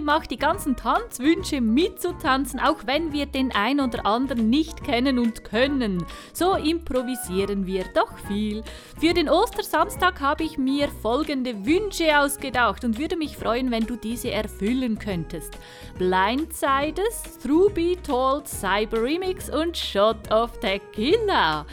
[0.00, 5.44] gemacht, die ganzen Tanzwünsche mitzutanzen, auch wenn wir den ein oder anderen nicht kennen und
[5.44, 6.06] können.
[6.32, 8.64] So improvisieren wir doch viel.
[8.98, 13.96] Für den Ostersamstag habe ich mir folgende Wünsche ausgedacht und würde mich freuen, wenn du
[13.96, 15.58] diese erfüllen könntest.
[15.98, 21.66] Blindsides, Through Be Told, Cyber Remix und Shot of Tequila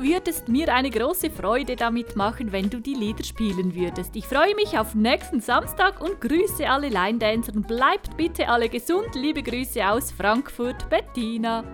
[0.00, 4.14] würdest mir eine große Freude damit machen, wenn du die Lieder spielen würdest.
[4.16, 8.68] Ich freue mich auf nächsten Samstag und grüße alle Line Dancer und bleibt bitte alle
[8.68, 9.14] gesund.
[9.14, 11.64] Liebe Grüße aus Frankfurt, Bettina.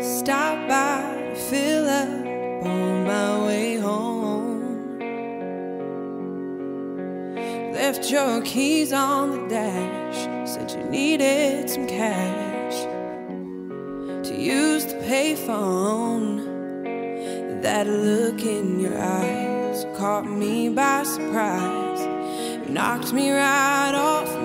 [0.00, 4.98] Stop by, fill up on my way home.
[7.72, 12.47] Left your keys on the dash, said you needed some cash.
[15.08, 16.44] payphone.
[17.62, 24.37] That look in your eyes caught me by surprise, knocked me right off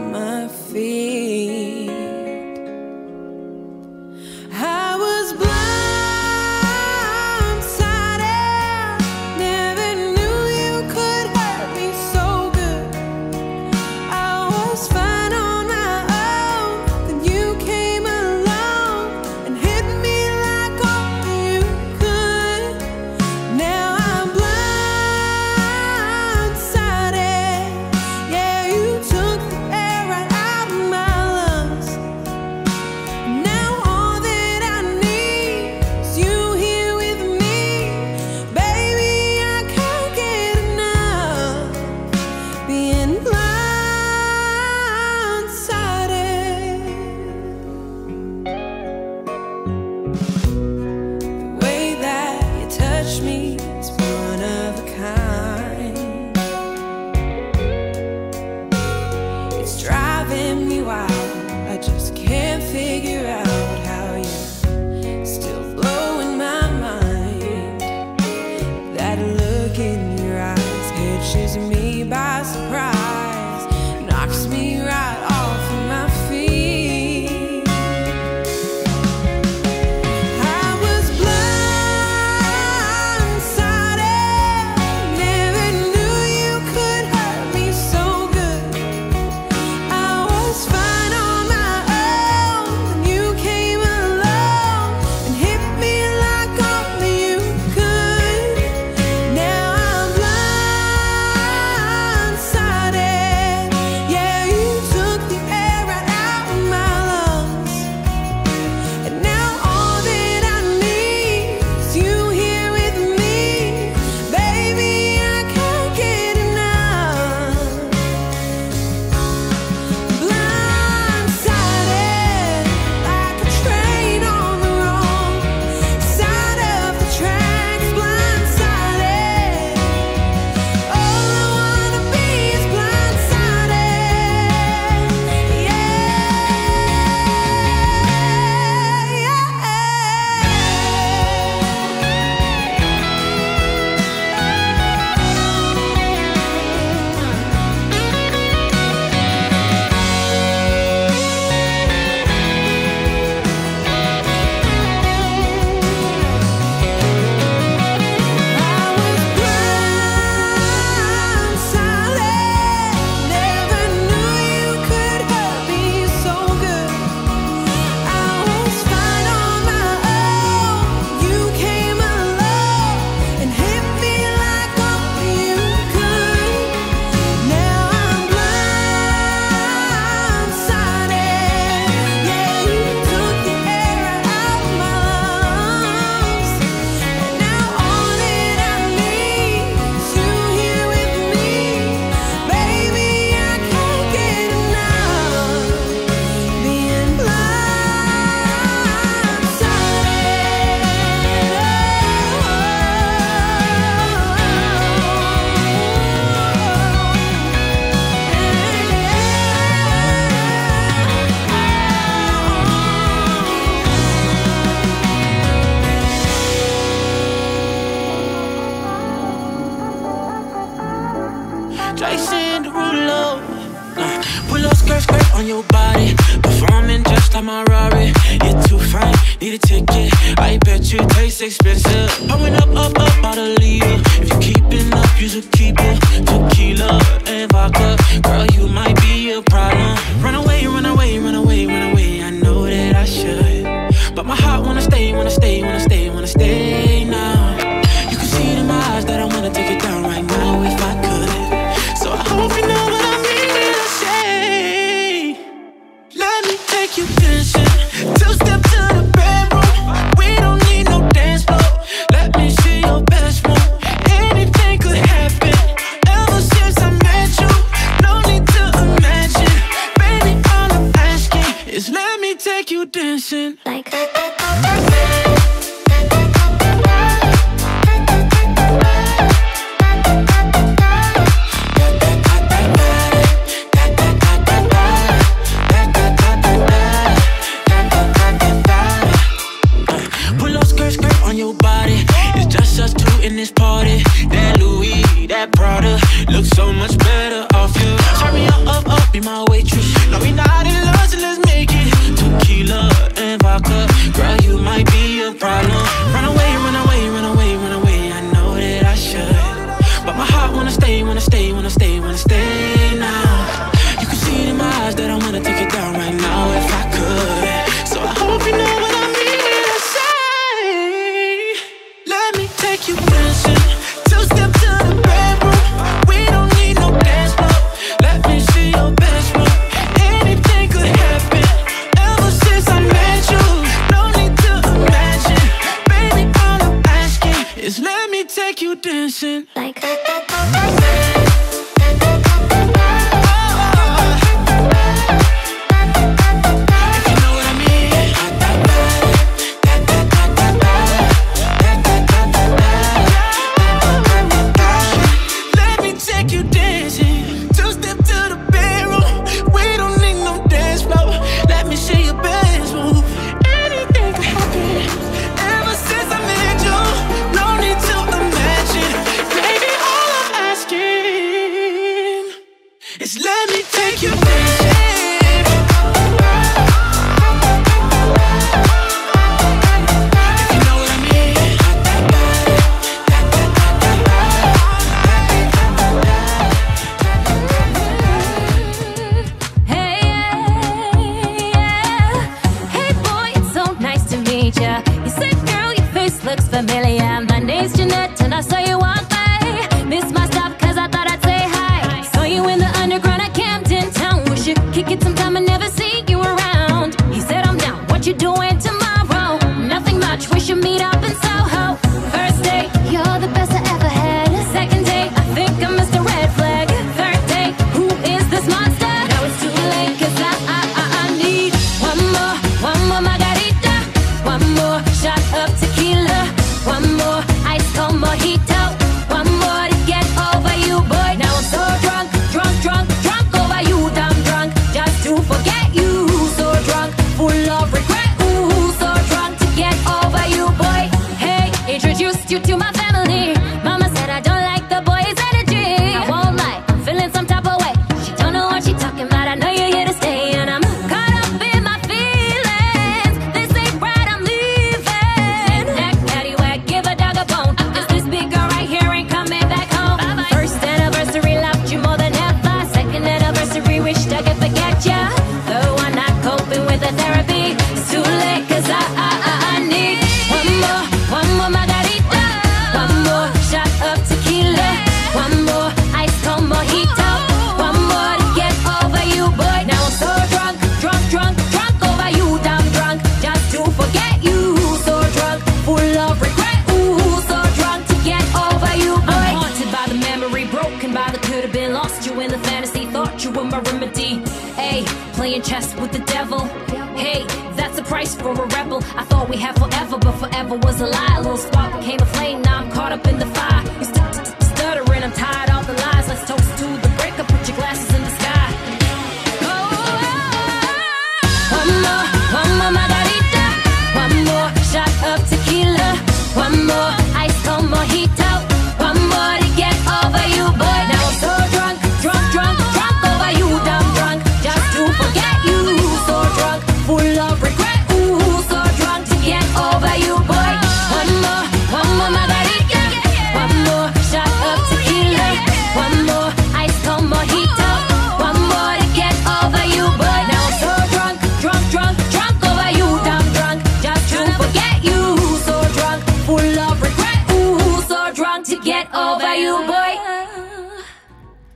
[548.43, 549.97] to get over you, boy.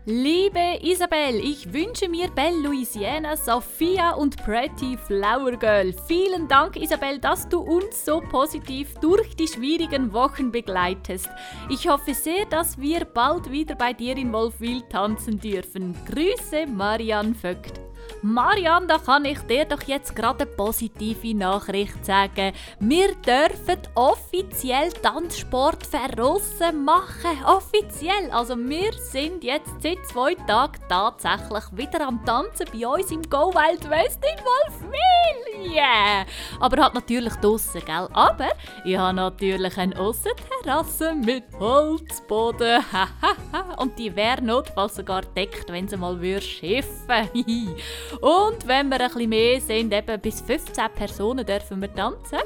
[0.06, 5.94] Liebe Isabel, ich wünsche mir Belle Louisiana, Sophia und Pretty Flower Girl.
[6.08, 11.28] Vielen Dank, Isabel, dass du uns so positiv durch die schwierigen Wochen begleitest.
[11.70, 15.94] Ich hoffe sehr, dass wir bald wieder bei dir in Wolfwil tanzen dürfen.
[16.06, 17.82] Grüße, Marianne Vögt.
[18.22, 22.54] Marianne, da kann ich dir doch jetzt gerade eine positive Nachricht sagen.
[22.80, 27.44] Wir dürfen offiziell Tanzsport verrossen machen.
[27.46, 28.32] Offiziell.
[28.32, 33.54] Also wir sind jetzt seit zwei Tagen tatsächlich wieder am Tanzen bei uns im Go
[33.54, 35.72] Wild West in Wolfwil.
[35.74, 36.26] Yeah!
[36.60, 38.08] Aber halt natürlich draussen, gell?
[38.14, 38.50] Aber
[38.86, 42.84] ich habe natürlich eine Aussenterrasse mit Holzboden.
[43.78, 47.30] Und die wäre notfalls sogar deckt, wenn sie mal würde schiffen.
[48.22, 52.40] Und wenn wir ein bisschen mehr sind, eben bis 15 Personen dürfen wir tanzen,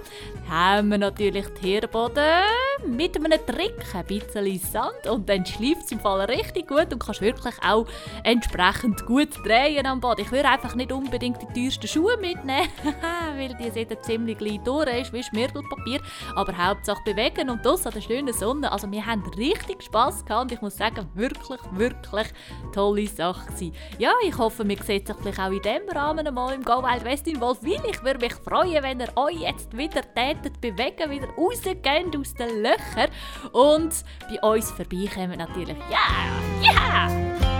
[0.49, 2.44] haben wir natürlich die Herdboden
[2.86, 6.99] mit einem Trick, ein bisschen Sand und dann schläft es im Fall richtig gut und
[6.99, 7.86] kannst wirklich auch
[8.23, 10.22] entsprechend gut drehen am Boden.
[10.22, 12.68] Ich würde einfach nicht unbedingt die teuersten Schuhe mitnehmen,
[13.38, 16.02] weil die sind ziemlich gleich durch, ist wie Schmirgelpapier,
[16.36, 18.72] aber Hauptsache bewegen und das an der schönen Sonne.
[18.72, 22.28] Also wir haben richtig Spass gehabt und ich muss sagen, wirklich, wirklich
[22.73, 23.73] tolle Sache gewesen.
[23.99, 27.03] Ja, ich hoffe, wir sehen sich vielleicht auch in diesem Rahmen einmal im Go Wild
[27.03, 27.81] West in Wolfwil.
[27.89, 32.61] Ich würde mich freuen, wenn ihr euch jetzt wieder tätet bewegen, wieder rausgeht aus den
[32.61, 33.09] Löchern
[33.51, 33.93] und
[34.30, 35.77] bei uns vorbeikommen natürlich.
[35.89, 37.51] Ja, ja!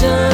[0.00, 0.31] En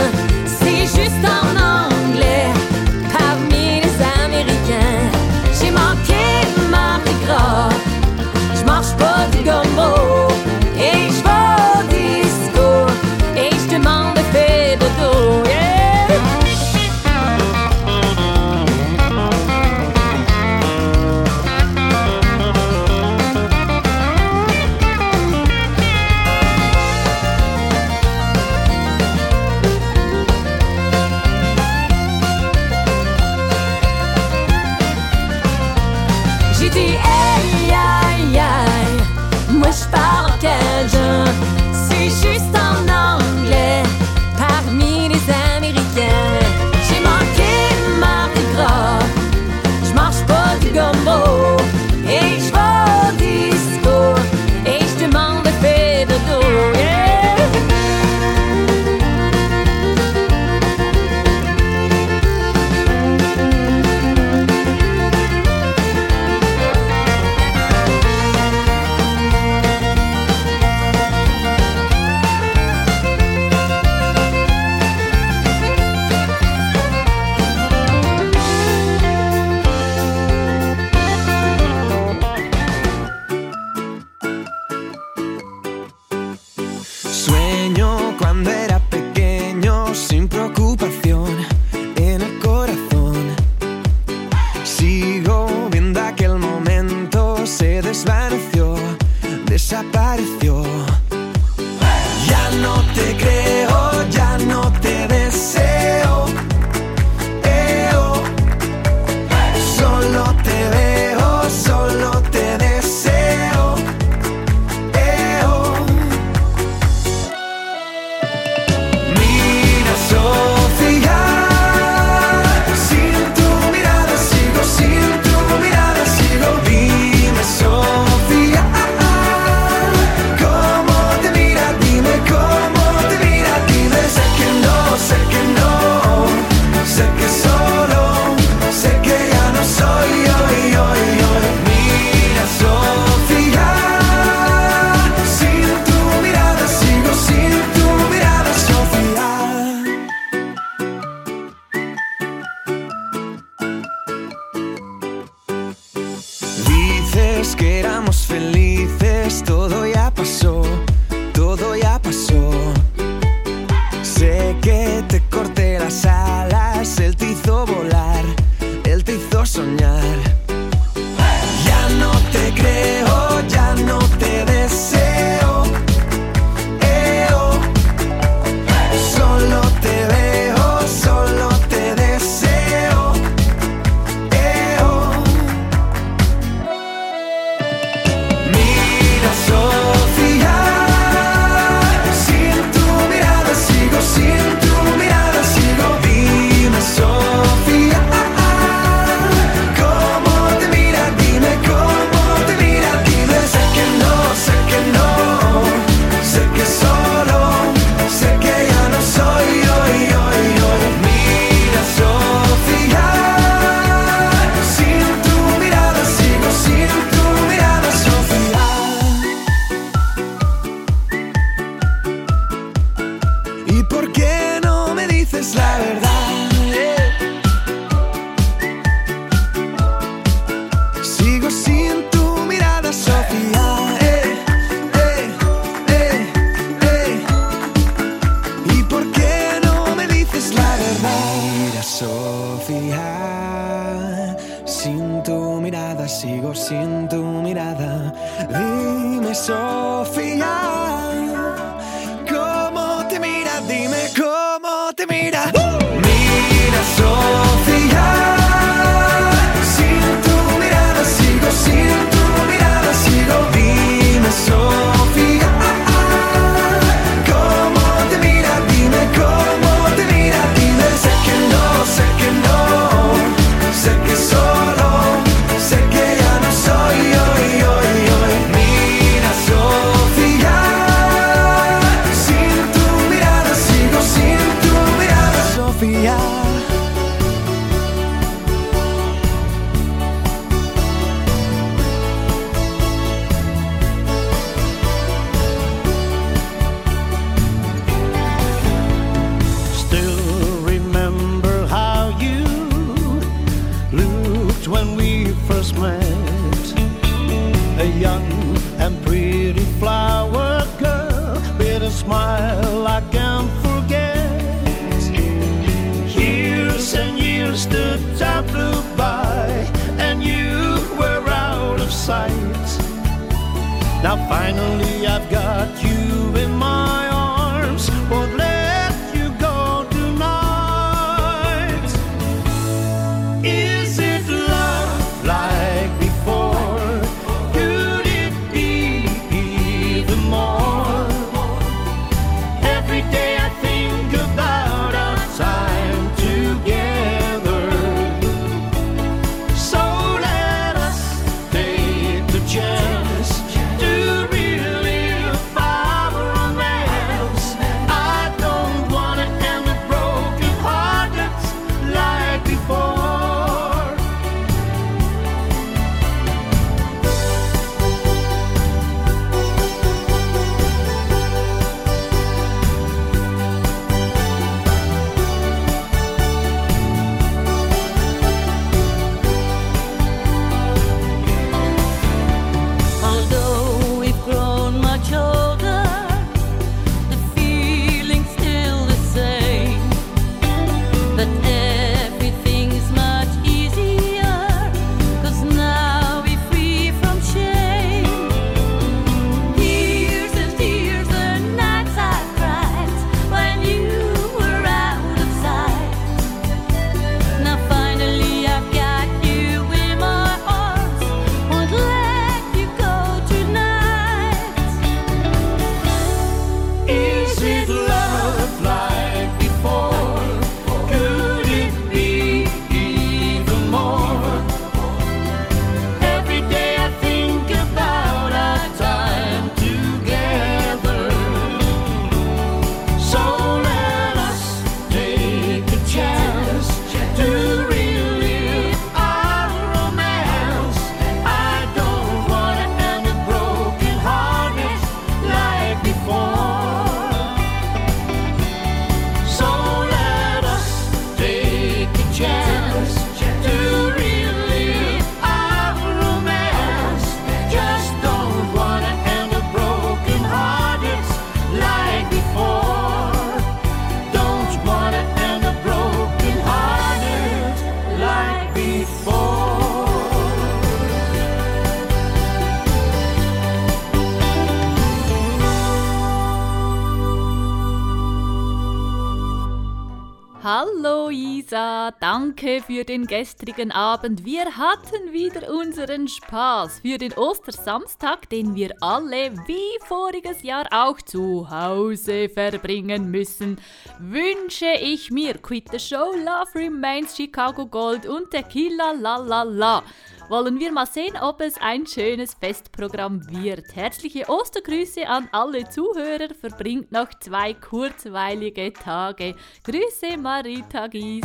[482.66, 484.24] Für den gestrigen Abend.
[484.24, 491.00] Wir hatten wieder unseren Spaß für den Ostersamstag, den wir alle wie voriges Jahr auch
[491.00, 493.60] zu Hause verbringen müssen.
[493.98, 499.82] Wünsche ich mir Quit the Show, Love Remains, Chicago Gold und Tequila La La La.
[500.28, 503.74] Wollen wir mal sehen, ob es ein schönes Festprogramm wird.
[503.74, 506.34] Herzliche Ostergrüße an alle Zuhörer.
[506.38, 509.34] Verbringt noch zwei kurzweilige Tage.
[509.64, 511.24] Grüße Marita Gies.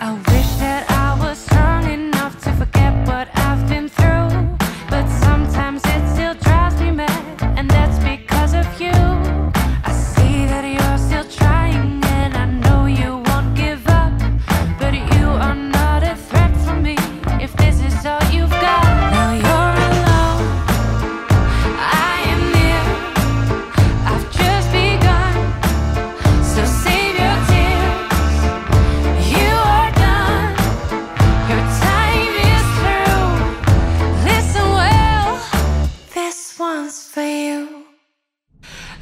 [0.00, 4.37] I wish that I was strong enough to forget what I've been through.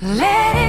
[0.06, 0.65] Let it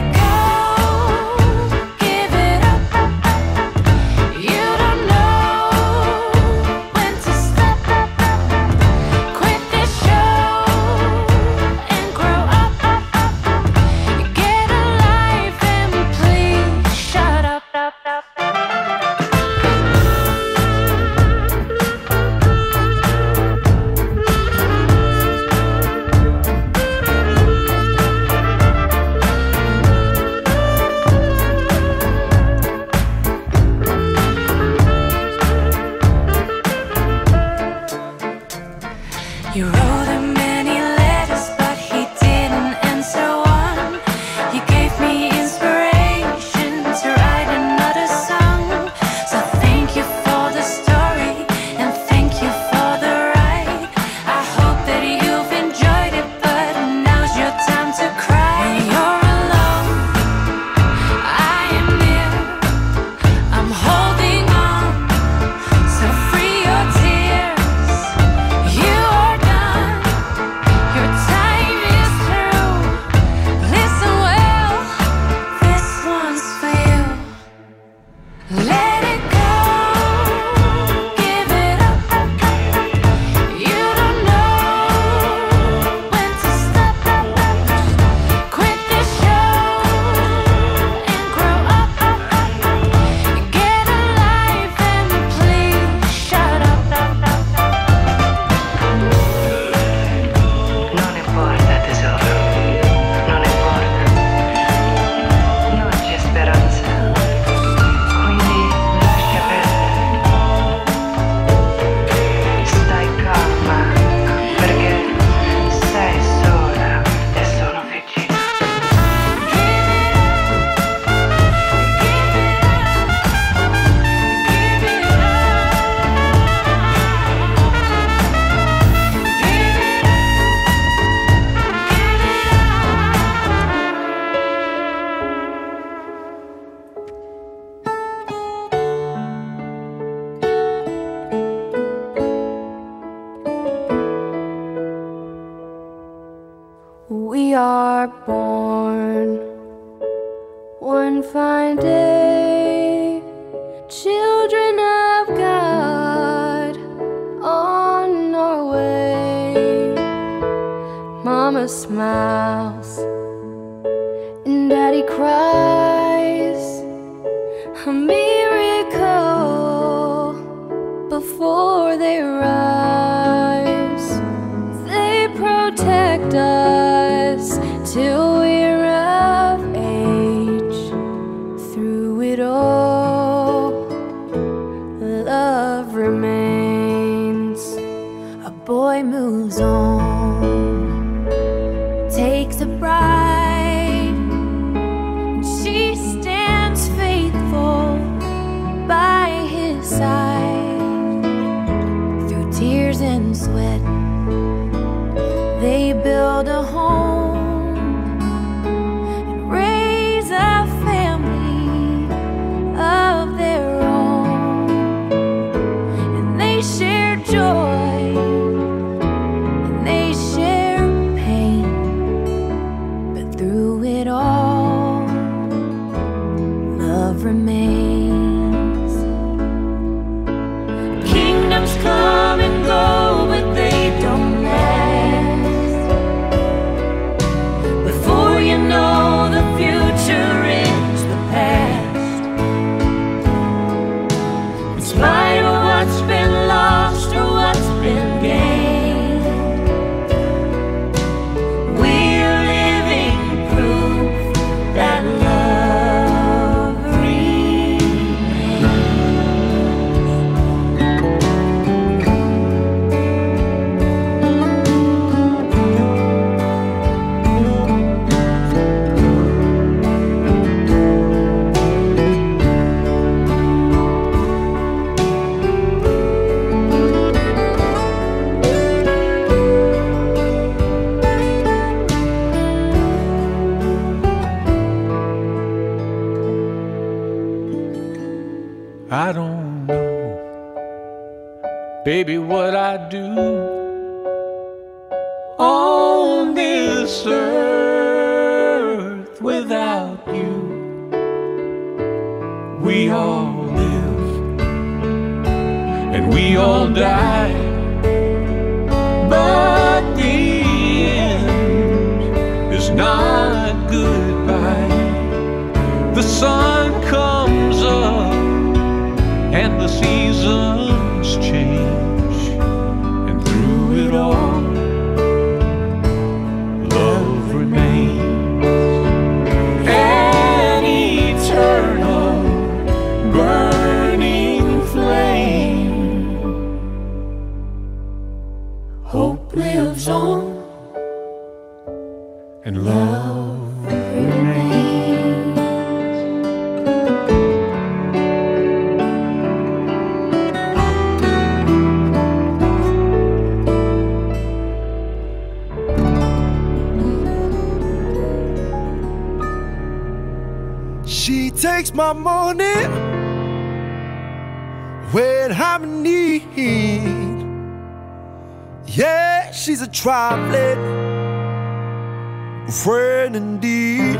[372.51, 373.97] friend indeed.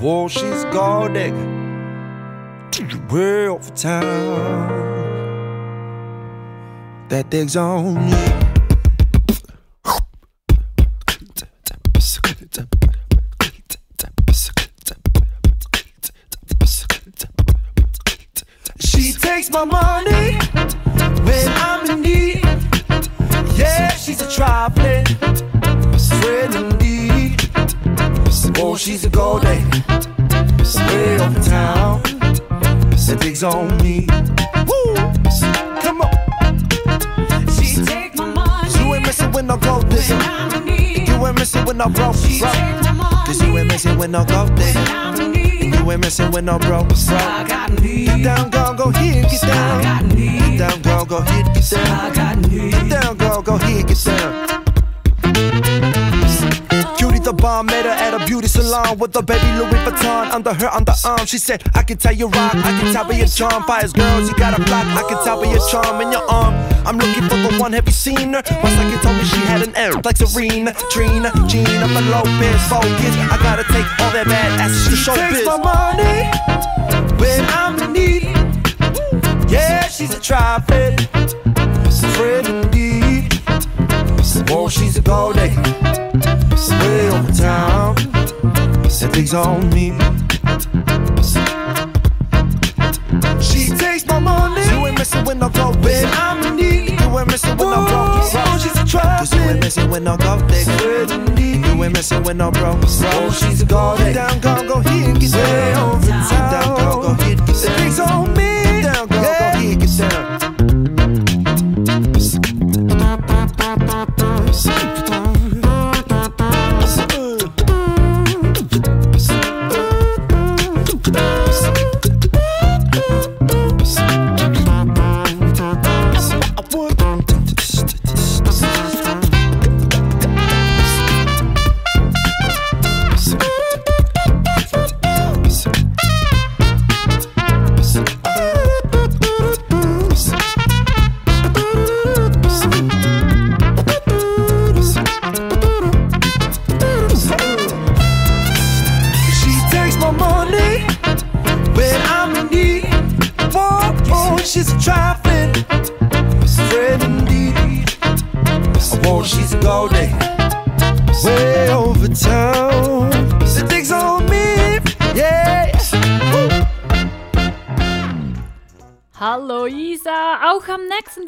[0.00, 1.60] Well, she's guarding
[3.10, 4.78] way off town.
[7.08, 8.16] That digs on me.
[18.78, 20.09] She takes my money
[33.40, 34.06] Digs on me.
[34.68, 34.94] Woo!
[35.80, 36.10] Come on.
[37.48, 38.78] She take my money.
[38.78, 40.18] You ain't messing with no gold digger.
[41.06, 42.50] You ain't messing with no broke, bro.
[43.24, 45.76] Cause you ain't messing with no gold digger.
[45.76, 47.18] You ain't messing with no broke, bro.
[47.80, 50.08] Get down, girl, go here, get down.
[50.10, 52.42] Get down, girl, go here, get down.
[52.42, 54.64] Get down, girl, go here, get down.
[56.98, 60.52] Cutie the bomb met her at a beauty salon with a baby Louis Vuitton under
[60.52, 61.26] her underarm.
[61.26, 63.62] She said, I can tell you rock, I can tell by your charm.
[63.64, 66.54] Fires girls, you got a block, I can tell by your charm in your arm.
[66.86, 68.42] I'm looking for the one, have you seen her?
[68.62, 73.14] My second told me she had an air like Serena, Trina, Gina, but Lopez, focus.
[73.32, 75.46] I gotta take all that bad ass to show takes biz.
[75.46, 76.28] my money
[77.20, 78.22] when I'm in need.
[79.50, 80.96] Yeah, she's a trifling
[82.16, 83.40] friend indeed.
[84.52, 85.80] Oh, she's a gold digger
[86.70, 88.09] way over town.
[88.98, 89.92] That thing's on me.
[93.40, 94.60] She takes my money.
[94.68, 97.00] You ain't messing with no gold when I'm in need.
[97.00, 98.32] You ain't messing with no broke.
[98.32, 99.20] Bro, she's a trap.
[99.20, 101.06] Cause you ain't messing with no gold digger.
[101.06, 102.80] You ain't messing with no broke.
[102.80, 104.14] Bro, oh, she's a gold digger.
[104.14, 106.02] Down, go, go here, get down.
[106.02, 106.52] Town.
[106.52, 107.56] Down, go, go here, get down.
[107.56, 108.82] That thing's on me.
[108.82, 110.49] Down, go, go here, get down.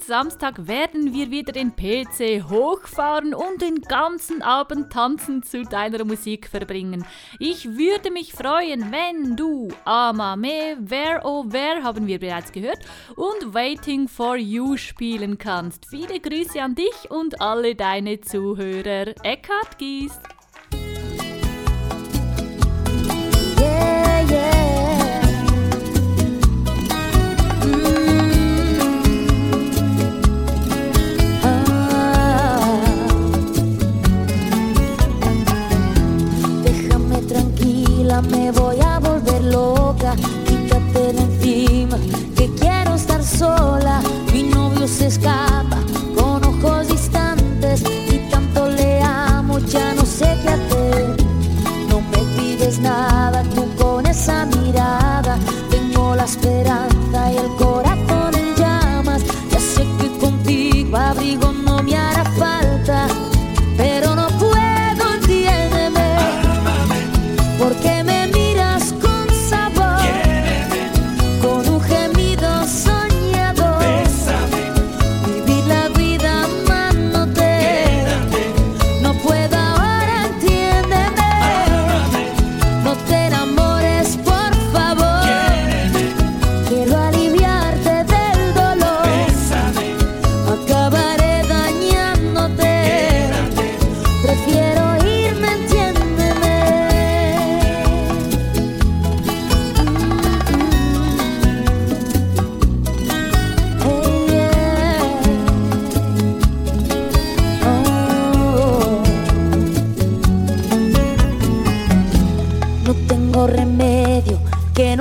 [0.06, 6.48] Samstag werden wir wieder den PC hochfahren und den ganzen Abend tanzen zu deiner Musik
[6.48, 7.04] verbringen.
[7.38, 12.80] Ich würde mich freuen, wenn du Amame, Where Oh Where haben wir bereits gehört
[13.16, 15.86] und Waiting for You spielen kannst.
[15.86, 19.14] Viele Grüße an dich und alle deine Zuhörer.
[19.22, 20.18] Eckhard Gies.
[38.20, 40.14] me voy a volver loca.
[40.47, 41.97] Quítate de encima,
[42.36, 44.02] que quiero estar sola.
[44.32, 45.78] Mi novio se escapa
[46.14, 51.16] con ojos distantes y tanto le amo, ya no sé qué hacer.
[51.89, 55.39] No me pides nada, tú con esa mirada
[55.70, 56.36] tengo las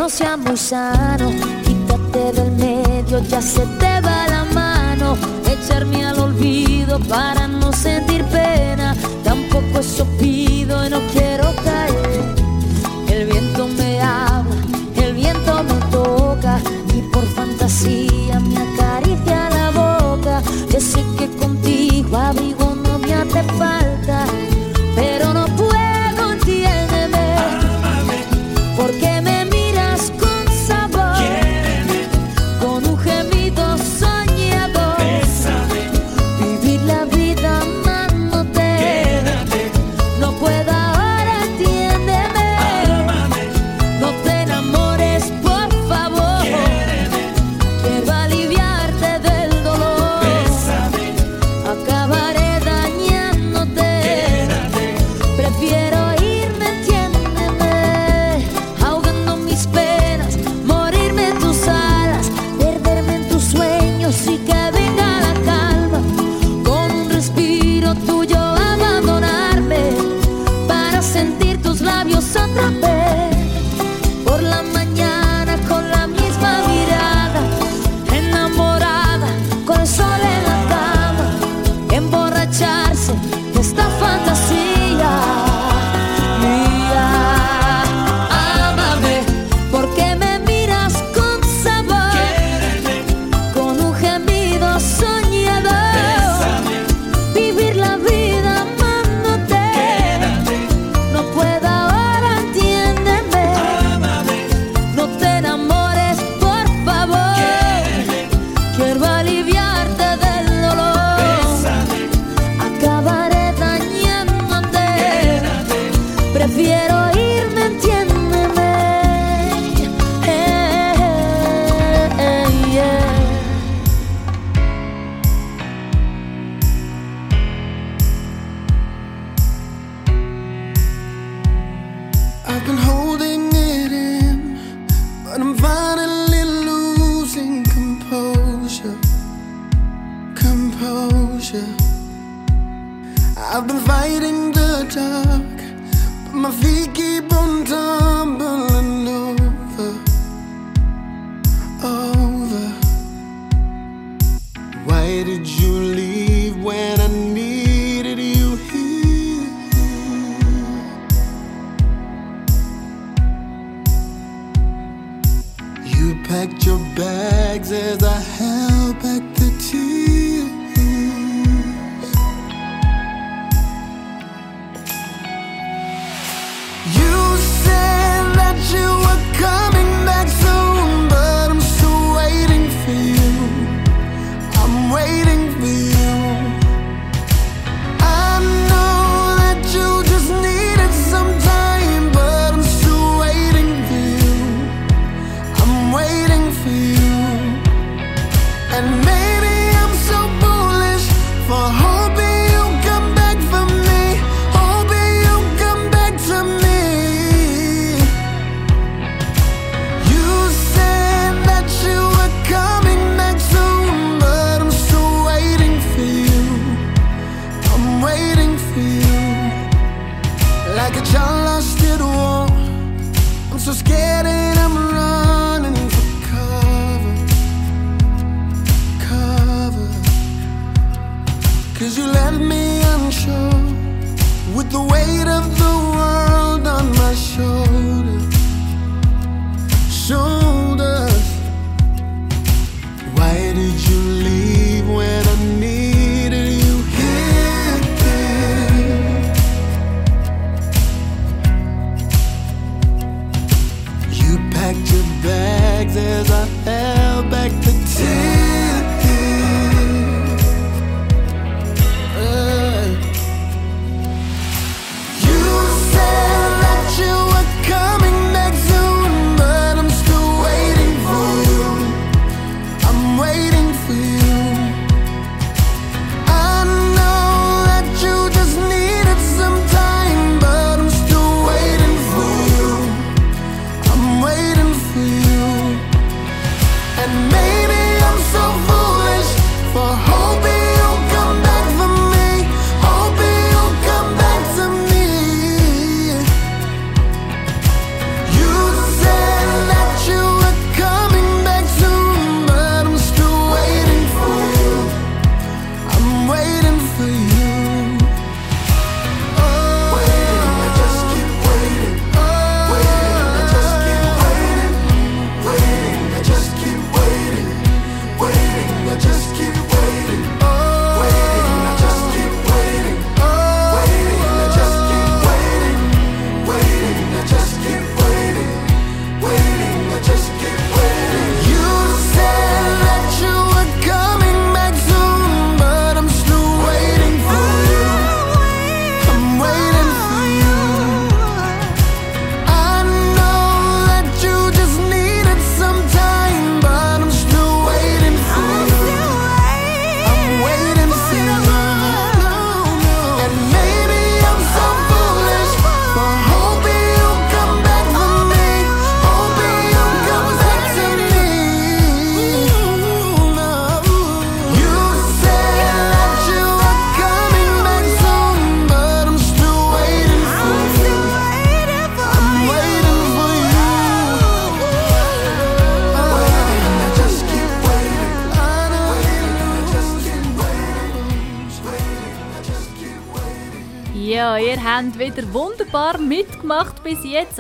[0.02, 1.30] no seas sano,
[1.64, 5.16] quítate del medio, ya se te va la mano,
[5.46, 11.31] echarme al olvido para no sentir pena, tampoco eso pido y no quiero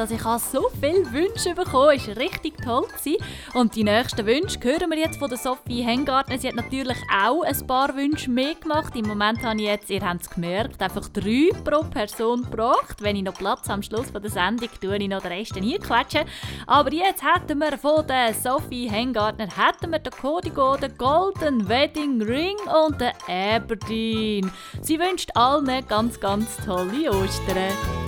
[0.02, 3.24] Also ich habe so viele Wünsche bekommen, ist richtig toll gewesen.
[3.54, 6.40] Und die nächsten Wünsche hören wir jetzt von der Sophie Hengartner.
[6.40, 8.96] Sie hat natürlich auch ein paar Wünsche mehr gemacht.
[8.96, 12.98] Im Moment habe ich jetzt, ihr habt es gemerkt, einfach drei pro Person gebracht.
[13.00, 15.78] Wenn ich noch Platz am Schluss von der Sendung, tue ich noch den Rest hier
[15.78, 16.26] quetschen.
[16.66, 22.24] Aber jetzt hätten wir von der Sophie Hengartner hätten wir den Codigo, den Golden Wedding
[22.24, 22.58] Ring
[22.88, 24.52] und den Aberdeen.
[24.82, 28.01] Sie wünscht allen ganz, ganz tolle Ostern.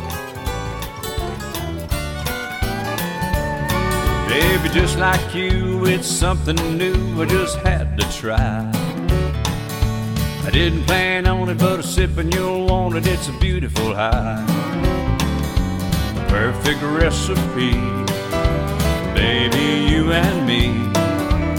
[4.34, 8.68] Baby, just like you, it's something new I just had to try.
[10.44, 13.06] I didn't plan on it, but a sip and you'll want it.
[13.06, 14.44] It's a beautiful high.
[16.30, 17.74] Perfect recipe.
[19.14, 20.90] Baby, you and me.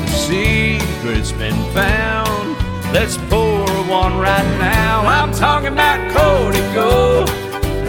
[0.02, 2.56] The secret's been found.
[2.92, 5.06] Let's pour one right now.
[5.06, 7.28] I'm talking about Cody Gold.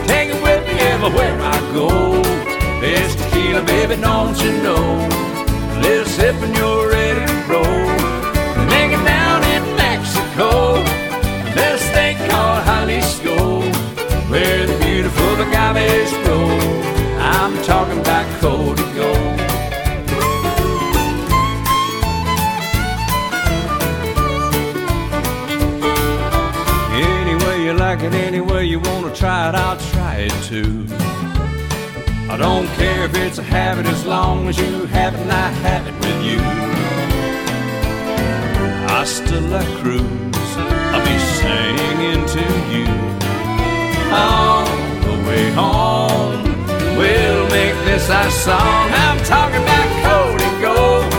[0.07, 2.54] Take it with me everywhere I go.
[2.81, 5.07] This tequila, baby, don't you know?
[5.81, 7.87] Little sip and you're ready to roll.
[8.67, 10.83] Make it down in Mexico.
[11.53, 13.61] This thing called Jalisco,
[14.29, 16.47] where the beautiful agaves grow.
[17.19, 19.39] I'm talking about Cody Gold.
[26.93, 30.85] Any way you like it, any way you wanna try it, I'll try it too.
[32.27, 35.47] I don't care if it's a habit as long as you have it and I
[35.65, 36.39] have it with you.
[38.89, 40.51] Hasta la cruz,
[40.91, 42.89] I'll be singing to you.
[44.11, 44.65] On
[45.05, 46.41] the way home,
[46.97, 48.85] we'll make this our song.
[49.05, 51.11] I'm talking about Cody Gold.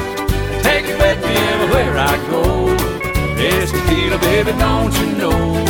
[0.64, 2.74] Take it with me everywhere I go.
[3.36, 5.64] This tequila, baby, don't you know?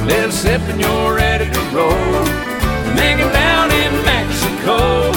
[0.00, 2.24] A little sip and you're ready to roll.
[2.94, 3.47] Make in
[4.68, 5.12] Mexico.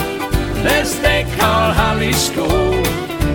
[0.63, 2.47] This thing called Jalisco,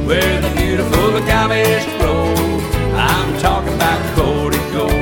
[0.06, 2.34] where the beautiful agaves grow.
[2.94, 4.92] I'm talking about Cody Gold.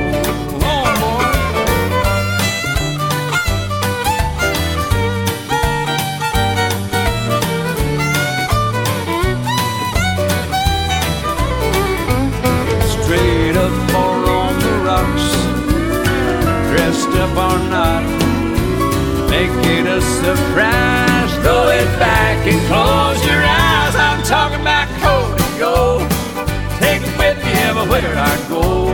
[16.71, 18.03] Dressed up or not.
[19.29, 21.04] Make it a surprise,
[21.45, 23.93] throw it back and close your eyes.
[23.93, 26.09] I'm talking about Cody Gold.
[26.81, 28.89] Take it with me everywhere I go.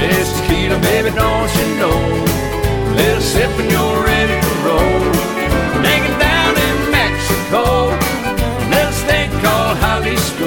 [0.00, 2.00] Miss Tequila, baby, don't you know?
[2.98, 4.98] Little sip and you're ready to roll.
[5.86, 7.62] Make it down in Mexico.
[8.74, 10.45] Little state called Jalisco,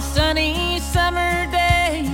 [0.00, 2.08] a sunny summer day.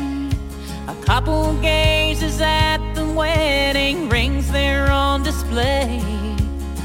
[0.88, 6.02] A couple gazes at the wedding rings there on display.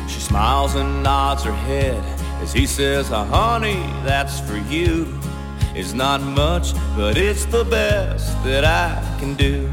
[0.07, 2.03] She smiles and nods her head
[2.43, 5.07] as he says, oh, honey, that's for you.
[5.73, 9.71] It's not much, but it's the best that I can do.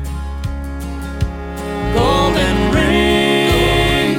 [1.99, 4.17] Golden ring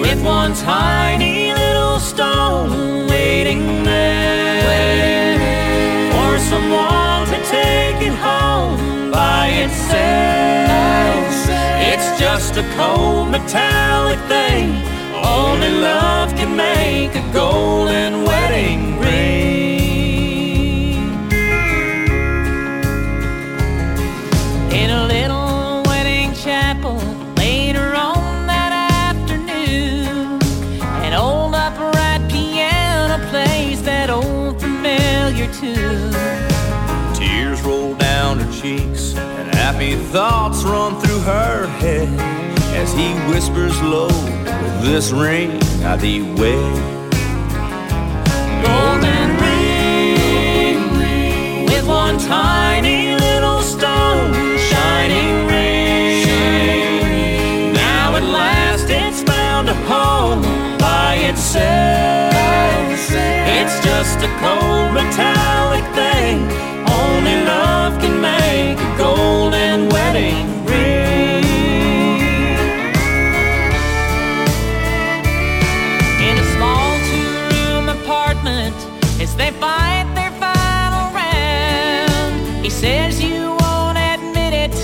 [0.00, 3.91] with one tiny little stone waiting
[6.52, 11.34] someone to take it home by itself.
[11.90, 14.66] It's just a cold metallic thing.
[15.40, 19.41] Only love can make a golden wedding ring.
[38.62, 42.08] cheeks, and happy thoughts run through her head
[42.76, 46.80] as he whispers low, with this ring I thee wed.
[48.64, 50.78] Golden ring,
[51.66, 54.32] with one tiny little stone,
[54.70, 56.22] shining ring.
[57.74, 60.42] Now at last it's found a home
[60.78, 62.32] by itself.
[63.58, 71.44] It's just a cold metallic thing only love can make a golden wedding ring.
[76.28, 78.76] In a small two-room apartment,
[79.20, 84.76] as they fight their final round, he says you won't admit it,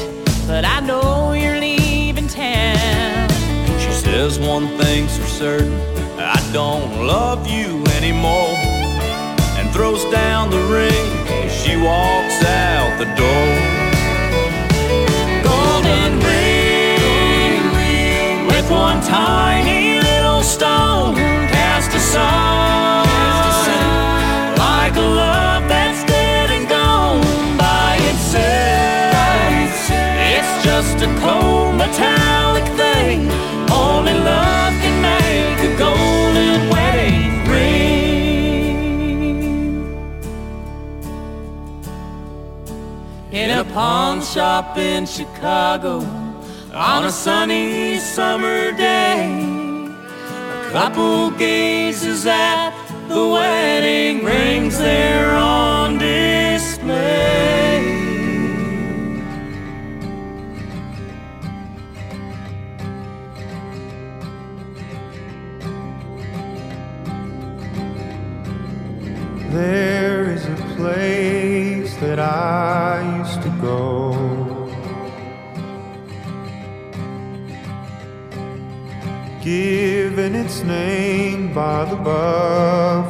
[0.46, 3.28] but I know you're leaving town.
[3.78, 5.78] She says one thing's for certain
[6.18, 8.54] I don't love you anymore.
[9.58, 11.17] And throws down the ring
[11.68, 13.50] she walks out the door.
[15.48, 17.60] golden ring
[18.46, 21.14] with one tiny little stone
[21.52, 23.04] cast aside
[24.56, 27.20] like a love that's dead and gone
[27.58, 29.68] by itself.
[30.32, 33.18] It's just a cold metallic thing.
[33.70, 37.17] Only love can make a golden wedding
[43.78, 46.00] pawn shop in Chicago
[46.74, 49.94] on a sunny summer day.
[50.66, 52.72] A couple gazes at
[53.06, 57.67] the wedding rings there on display.
[80.68, 83.07] Name by the buffalo.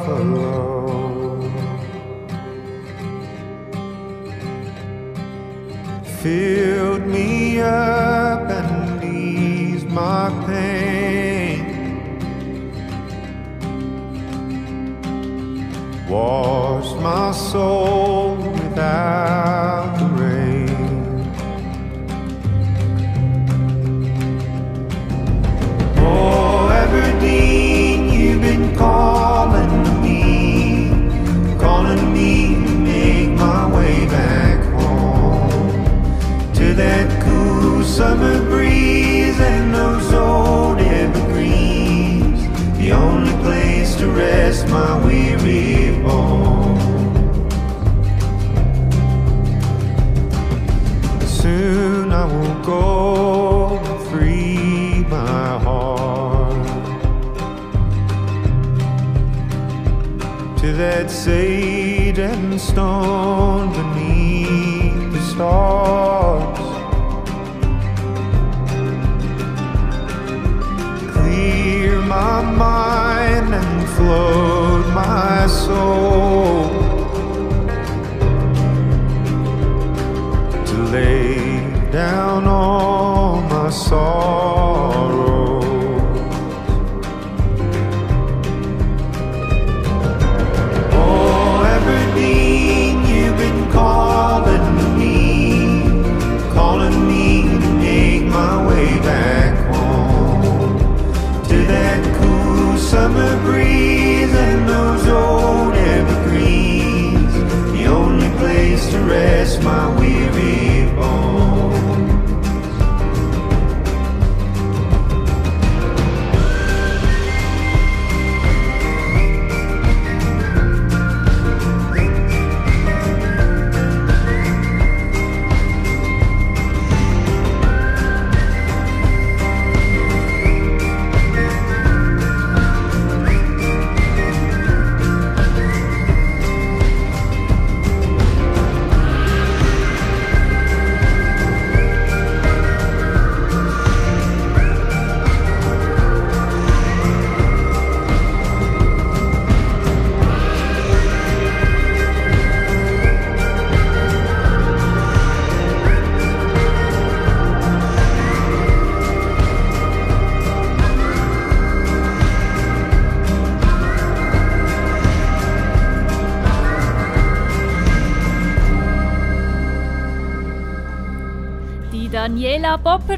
[62.59, 62.88] Stone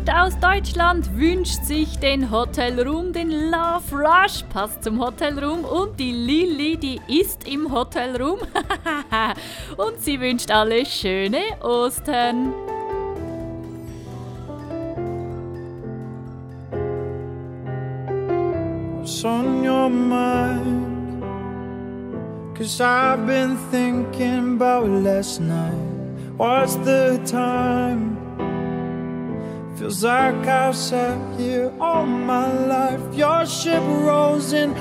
[0.02, 5.64] Boppert aus Deutschland wünscht sich den Hotelroom, den Love Rush, passt zum Hotelroom.
[5.64, 8.40] Und die Lilly, die ist im Hotelroom.
[9.78, 12.54] Und sie wünscht alle schöne Ostern.
[19.00, 21.24] What's on your mind?
[22.58, 25.74] Cause I've been thinking about last night.
[26.38, 28.01] What's the time?
[30.04, 33.02] Like I've sat here all my life.
[33.14, 34.74] Your ship rolls in,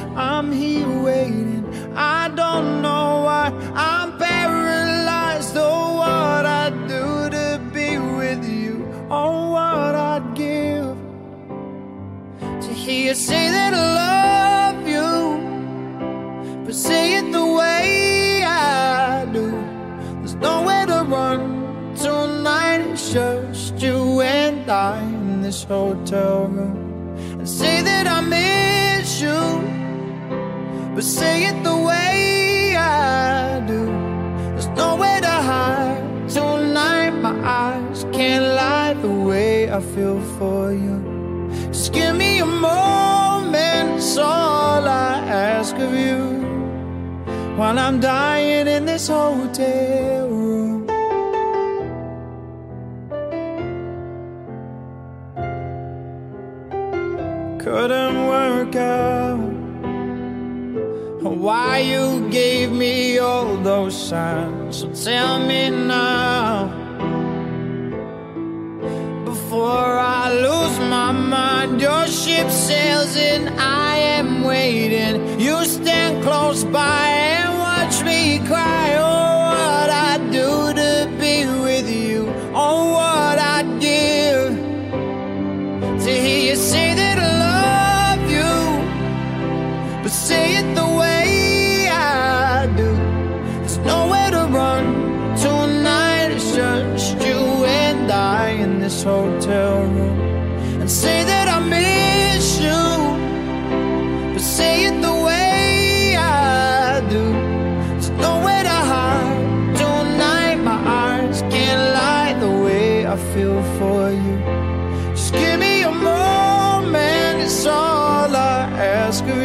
[49.01, 49.50] this hotel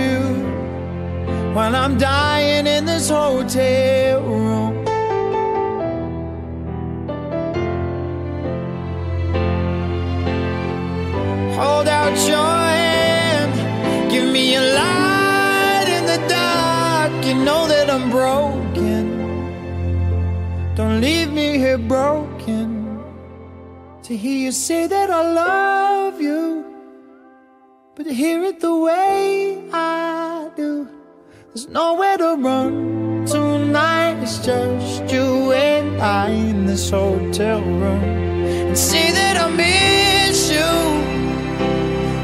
[0.05, 0.19] you
[1.55, 4.73] while I'm dying in this hotel room.
[11.59, 13.53] Hold out your hand,
[14.11, 17.13] give me a light in the dark.
[17.25, 19.03] You know that I'm broken.
[20.75, 22.73] Don't leave me here broken.
[24.03, 26.74] To hear you say that I love you,
[27.95, 30.87] but hear it the way I do.
[31.53, 34.21] There's nowhere to run tonight.
[34.21, 38.03] It's just you and I in this hotel room.
[38.67, 40.73] And say that I miss you,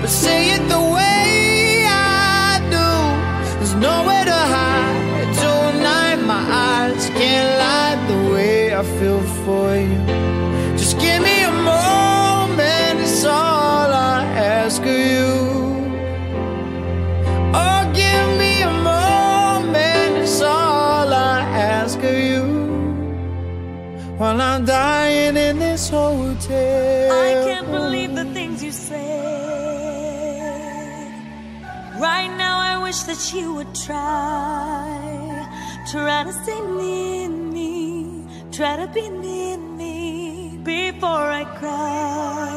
[0.02, 3.58] but say it the way I do.
[3.60, 6.18] There's nowhere to hide tonight.
[6.18, 10.11] My eyes can't lie the way I feel for you.
[24.22, 27.12] While I'm dying in this hotel.
[27.12, 29.02] I can't believe the things you said.
[32.00, 34.86] Right now, I wish that you would try.
[35.90, 38.28] Try to stay near me.
[38.52, 42.52] Try to be near me before I cry.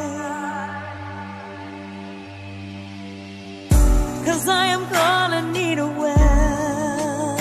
[4.26, 7.38] Cause I am gonna need a well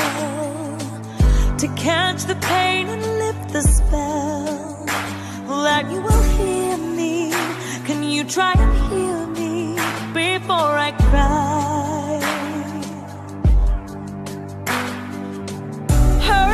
[1.58, 4.86] to catch the pain and lift the spell.
[5.66, 7.32] That you will hear me.
[7.86, 9.76] Can you try and hear me
[10.22, 12.20] before I cry?
[16.28, 16.53] Hurry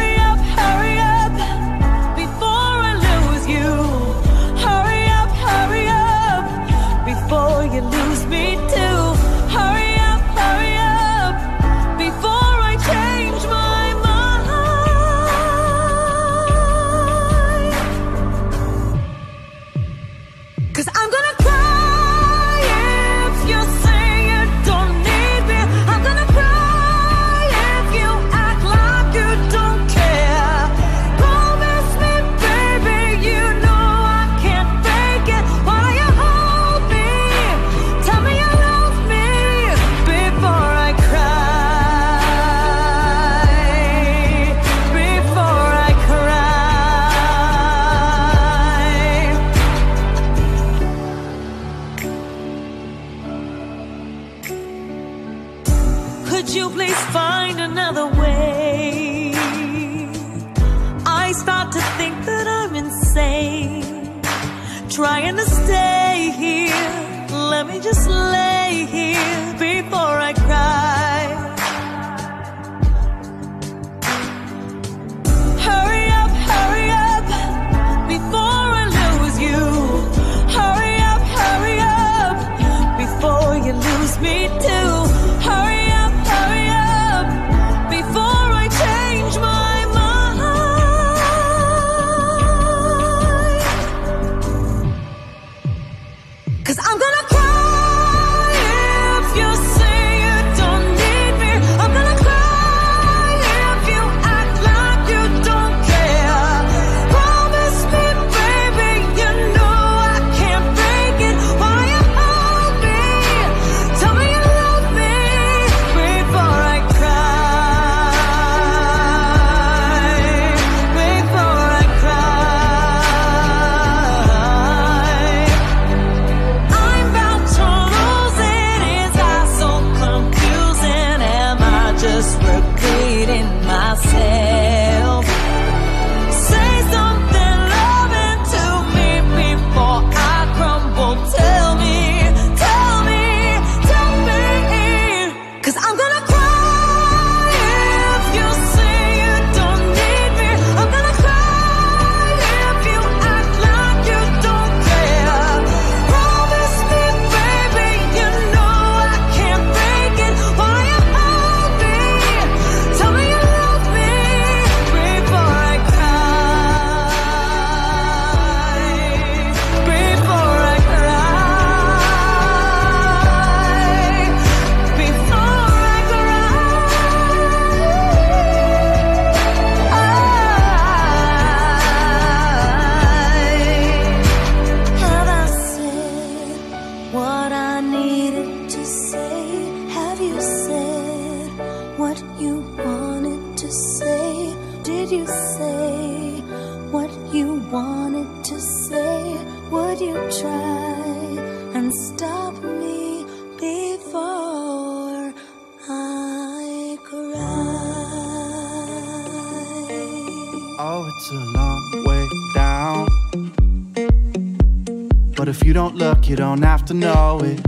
[216.29, 217.59] you don't have to know it.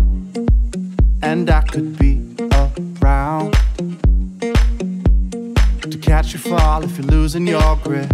[1.23, 2.21] And I could be
[3.01, 3.53] around
[5.89, 8.11] to catch you fall if you're losing your grip.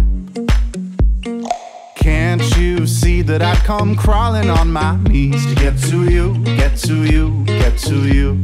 [1.96, 6.78] Can't you see that I'd come crawling on my knees to get to you, get
[6.78, 8.42] to you, get to you?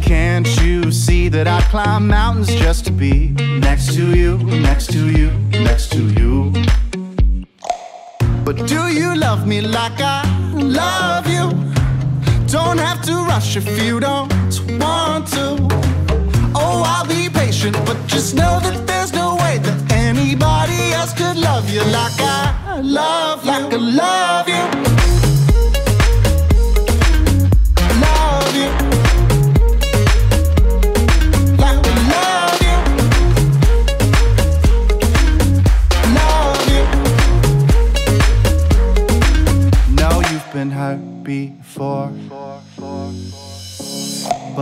[0.00, 3.28] Can't you see that I'd climb mountains just to be
[3.60, 6.50] next to you, next to you, next to you?
[8.42, 10.29] But do you love me like I
[10.70, 11.50] love you?
[12.46, 14.32] Don't have to rush if you don't
[14.78, 15.56] want to.
[16.54, 21.36] Oh, I'll be patient, but just know that there's no way that anybody else could
[21.36, 24.79] love you like I love like I love you.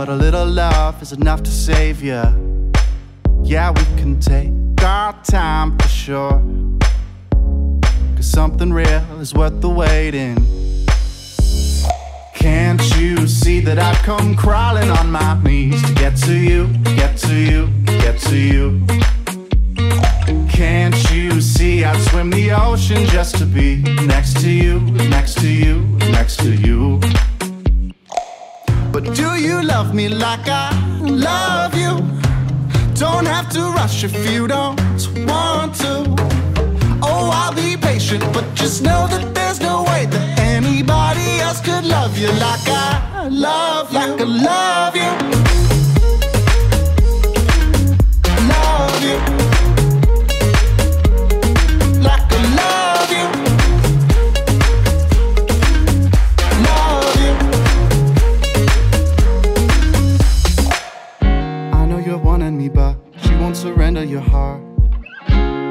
[0.09, 2.23] A little love is enough to save you.
[3.43, 4.51] Yeah, we can take
[4.83, 6.41] our time for sure.
[8.15, 10.37] Cause something real is worth the waiting.
[12.33, 17.17] Can't you see that I've come crawling on my knees to get to you, get
[17.19, 18.81] to you, get to you?
[20.49, 24.79] Can't you see I'd swim the ocean just to be next to you,
[25.09, 25.81] next to you,
[26.11, 26.99] next to you?
[29.15, 30.69] Do you love me like I
[31.01, 31.97] love you?
[32.93, 34.79] Don't have to rush if you don't
[35.25, 36.03] want to.
[37.01, 41.85] Oh, I'll be patient, but just know that there's no way that anybody else could
[41.85, 45.11] love you like I love like I love you.
[48.47, 49.03] Love
[49.33, 49.38] you.
[62.59, 64.61] Me, but she won't surrender your heart.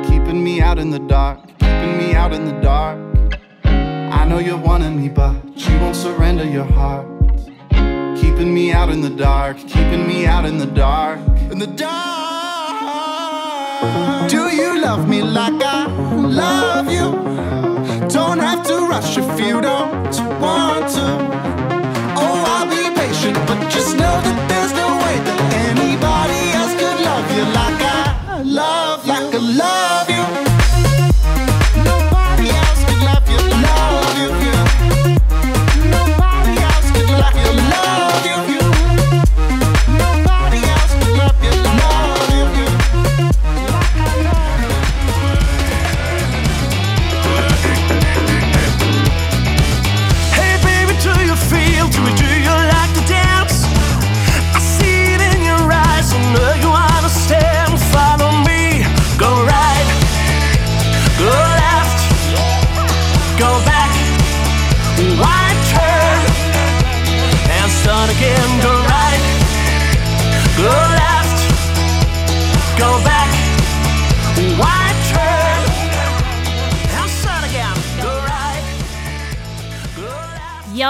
[0.09, 2.98] Keeping me out in the dark, keeping me out in the dark.
[3.65, 7.06] I know you're wanting me, but she won't surrender your heart.
[8.20, 11.19] Keeping me out in the dark, keeping me out in the dark,
[11.52, 11.98] in the dark.
[14.31, 15.86] Do you love me like I
[16.43, 17.09] love you.
[18.09, 19.93] Don't have to rush if you don't
[20.40, 21.06] want to.
[22.23, 24.58] Oh, I'll be patient, but just know that
[29.40, 29.98] love,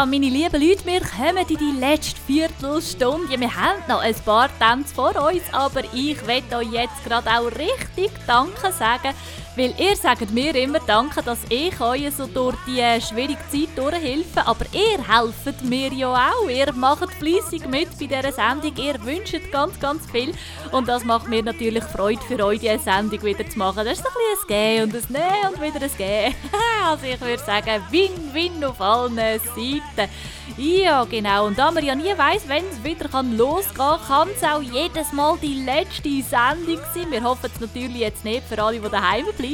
[0.07, 3.41] Meine lieben Leute, wir kommen in die letzte Viertelstunde.
[3.41, 7.51] Wir haben noch ein paar Tänze vor uns, aber ich möchte euch jetzt gerade auch
[7.51, 9.13] richtig Danke sagen,
[9.59, 13.77] weil ihr sagt mir immer Danke, dass ich euch so durch die äh, schwierige Zeit
[13.77, 16.49] durchhelfe, aber ihr helft mir ja auch.
[16.49, 20.33] Ihr macht fleissig mit bei dieser Sendung, ihr wünscht ganz, ganz viel
[20.71, 23.85] und das macht mir natürlich Freude für euch, diese Sendung wieder zu machen.
[23.85, 26.35] Das ist ein bisschen ein Gehen und ein Nehmen und wieder ein Gehen.
[26.89, 30.09] also ich würde sagen, Win-Win auf allen Seiten.
[30.57, 31.47] Ja, genau.
[31.47, 34.63] Und da man ja nie weiss, wenn es wieder kann losgehen kann, kann es auch
[34.63, 37.11] jedes Mal die letzte Sendung sein.
[37.11, 39.48] Wir hoffen es natürlich jetzt nicht für alle, die daheim bleiben.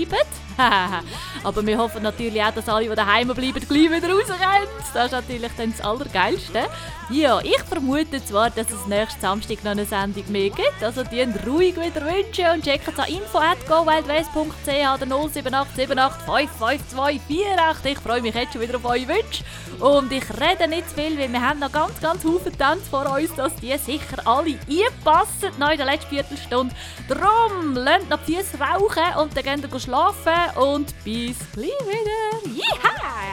[1.45, 4.69] Aber wir hoffen natürlich auch, dass alle, die daheim bleiben, gleich wieder rauskommen.
[4.93, 6.67] Das ist natürlich dann das Allergeilste.
[7.11, 10.83] Ja, ich vermute zwar, dass es nächsten Samstag noch eine Sendung mehr gibt.
[10.83, 18.35] Also die ruhig wieder wünschen und checken es an info.gowildwest.ch oder 07878 Ich freue mich
[18.35, 19.45] jetzt schon wieder auf eure Wünsche.
[19.81, 23.13] Und ich rede nicht zu viel, weil wir haben noch ganz, ganz viele Tänze vor
[23.13, 26.75] uns, dass die sicher alle einpassen noch in der letzten Viertelstunde.
[27.09, 32.25] Drum, lernt noch die Füße rauchen und dann gehen wir schlafen und bis gleich wieder.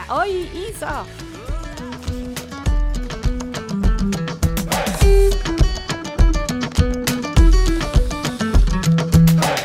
[0.09, 1.05] Eure Isa.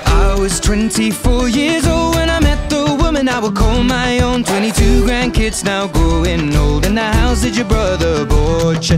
[0.07, 4.45] I was 24 years old when I met the woman I would call my own.
[4.45, 6.87] 22 grandkids now growing old.
[6.87, 8.89] In the house that your brother bought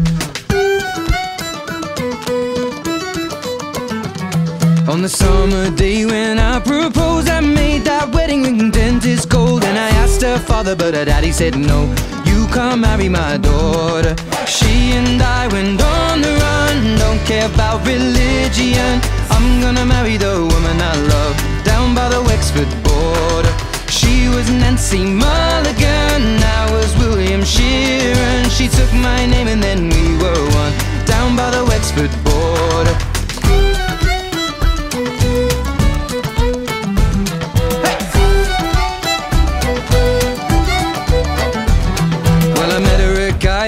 [4.89, 9.63] On the summer day when I proposed, I made that wedding ring dentist gold.
[9.63, 11.95] And I asked her father, but her daddy said no.
[12.25, 14.17] You can't marry my daughter.
[14.47, 16.97] She and I went on the run.
[16.97, 19.01] Don't care about religion.
[19.29, 23.53] I'm gonna marry the woman I love down by the Wexford border.
[23.93, 28.49] She was Nancy Mulligan, I was William Sheeran.
[28.49, 30.73] She took my name and then we were one
[31.05, 33.08] down by the Wexford border.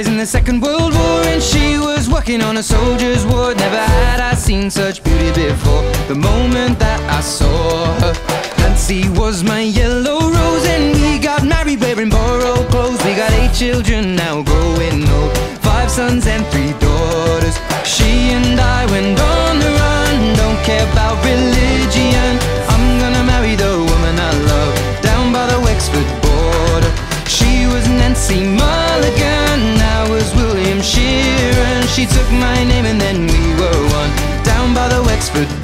[0.06, 3.56] In the Second World War, and she was working on a soldier's ward.
[3.58, 5.82] Never had I seen such beauty before.
[6.08, 8.14] The moment that I saw her,
[8.58, 13.02] Nancy was my yellow rose, and we got married wearing borrowed clothes.
[13.04, 17.56] We got eight children now growing old, five sons and three daughters.
[17.84, 22.38] She and I went on the run, don't care about religion.
[22.72, 26.92] I'm gonna marry the woman I love down by the Wexford border.
[27.26, 28.79] She was Nancy Mulligan,
[32.00, 34.10] She took my name and then we were one.
[34.42, 35.59] Down by the Wexford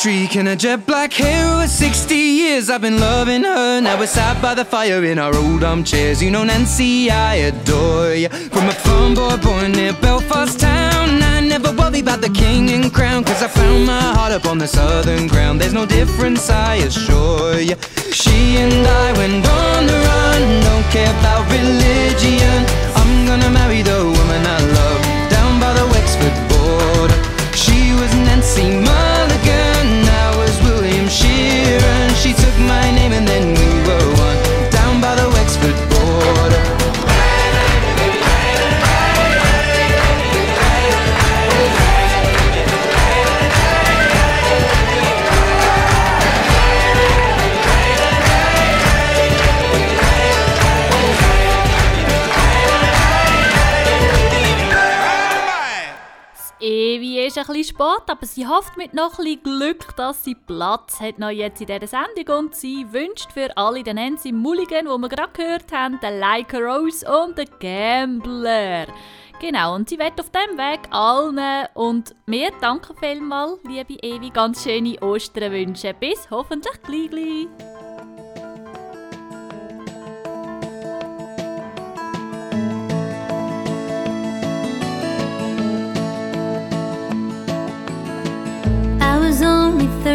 [0.00, 2.70] streak and a jet black hair over 60 years.
[2.70, 3.82] I've been loving her.
[3.82, 6.22] Now we're sat by the fire in our old armchairs.
[6.22, 11.22] You know Nancy, I adore you From a farm boy born near Belfast town.
[11.22, 14.56] I never worry about the king and crown Cause I found my heart up on
[14.56, 15.60] the southern ground.
[15.60, 17.76] There's no difference, I assure you
[18.10, 20.42] She and I went on the run.
[20.64, 22.64] Don't care about religion.
[22.96, 25.09] I'm gonna marry the woman I love
[57.30, 61.00] ist ein bisschen spät, aber sie hofft mit noch ein bisschen Glück, dass sie Platz
[61.00, 64.98] hat noch jetzt in dieser Sendung und sie wünscht für alle den Nancy Mulligan, wo
[64.98, 68.86] wir gerade gehört haben, den Like Rose und den Gambler.
[69.40, 74.64] Genau, und sie wird auf dem Weg allen und mir danke vielmals, liebe Evi, ganz
[74.64, 75.94] schöne Ostern wünschen.
[76.00, 77.10] Bis hoffentlich gleich.
[77.10, 77.79] gleich.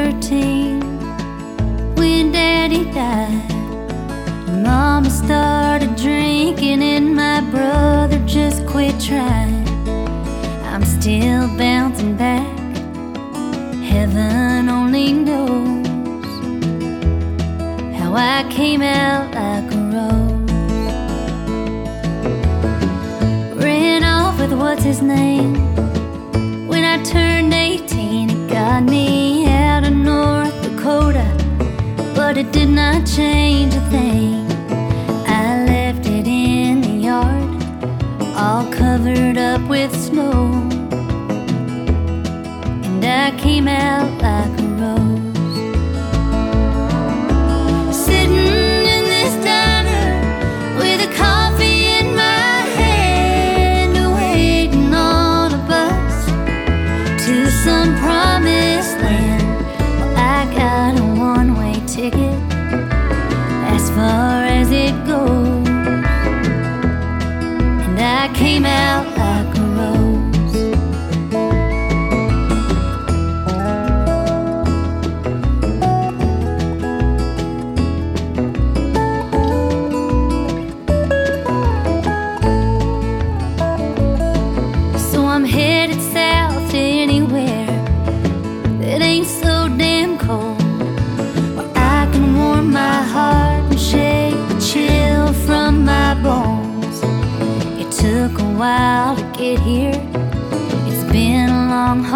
[0.06, 0.82] 13
[1.96, 3.42] when daddy died.
[4.62, 9.68] Mama started drinking and my brother just quit trying.
[10.64, 12.46] I'm still bouncing back,
[13.84, 15.88] heaven only knows
[17.98, 20.52] how I came out like a rose.
[23.60, 25.56] Ran off with what's his name
[26.68, 29.45] when I turned 18, it got me.
[30.06, 31.26] North Dakota,
[32.16, 34.46] but it did not change a thing.
[35.28, 37.50] I left it in the yard,
[38.36, 40.52] all covered up with snow,
[42.86, 44.65] and I came out like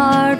[0.00, 0.39] heart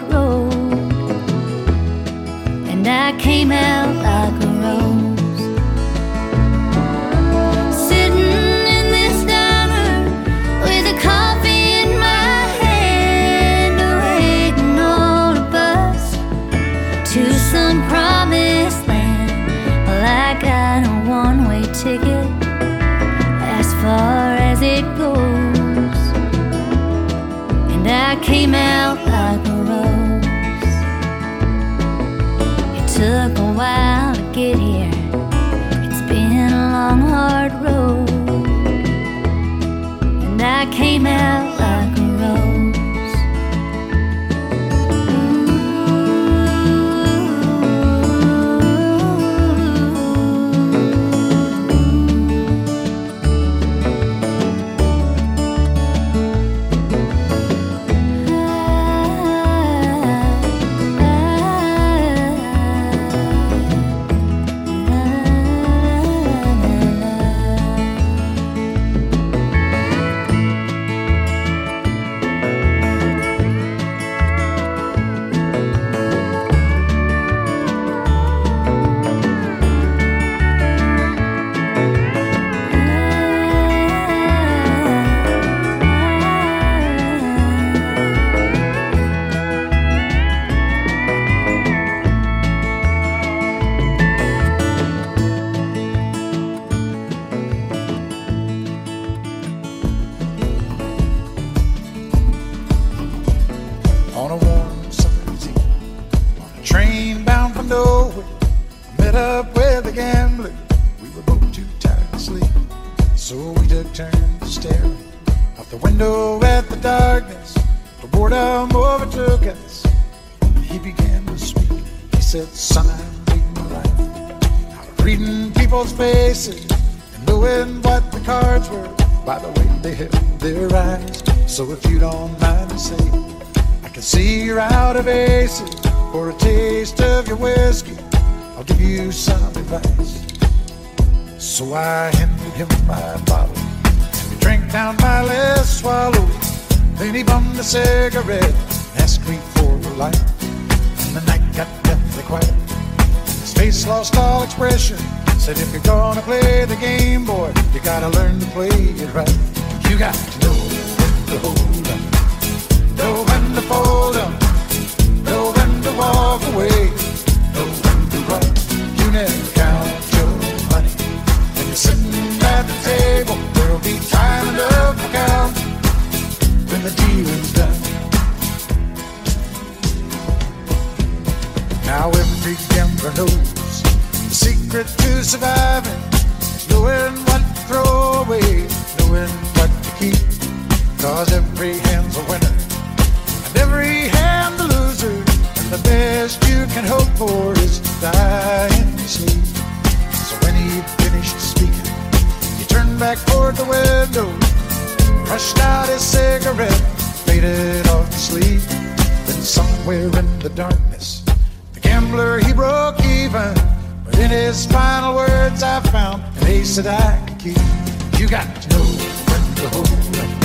[214.31, 218.19] his final words I found an ace that I could keep.
[218.19, 218.83] You got to know
[219.27, 220.40] when to hold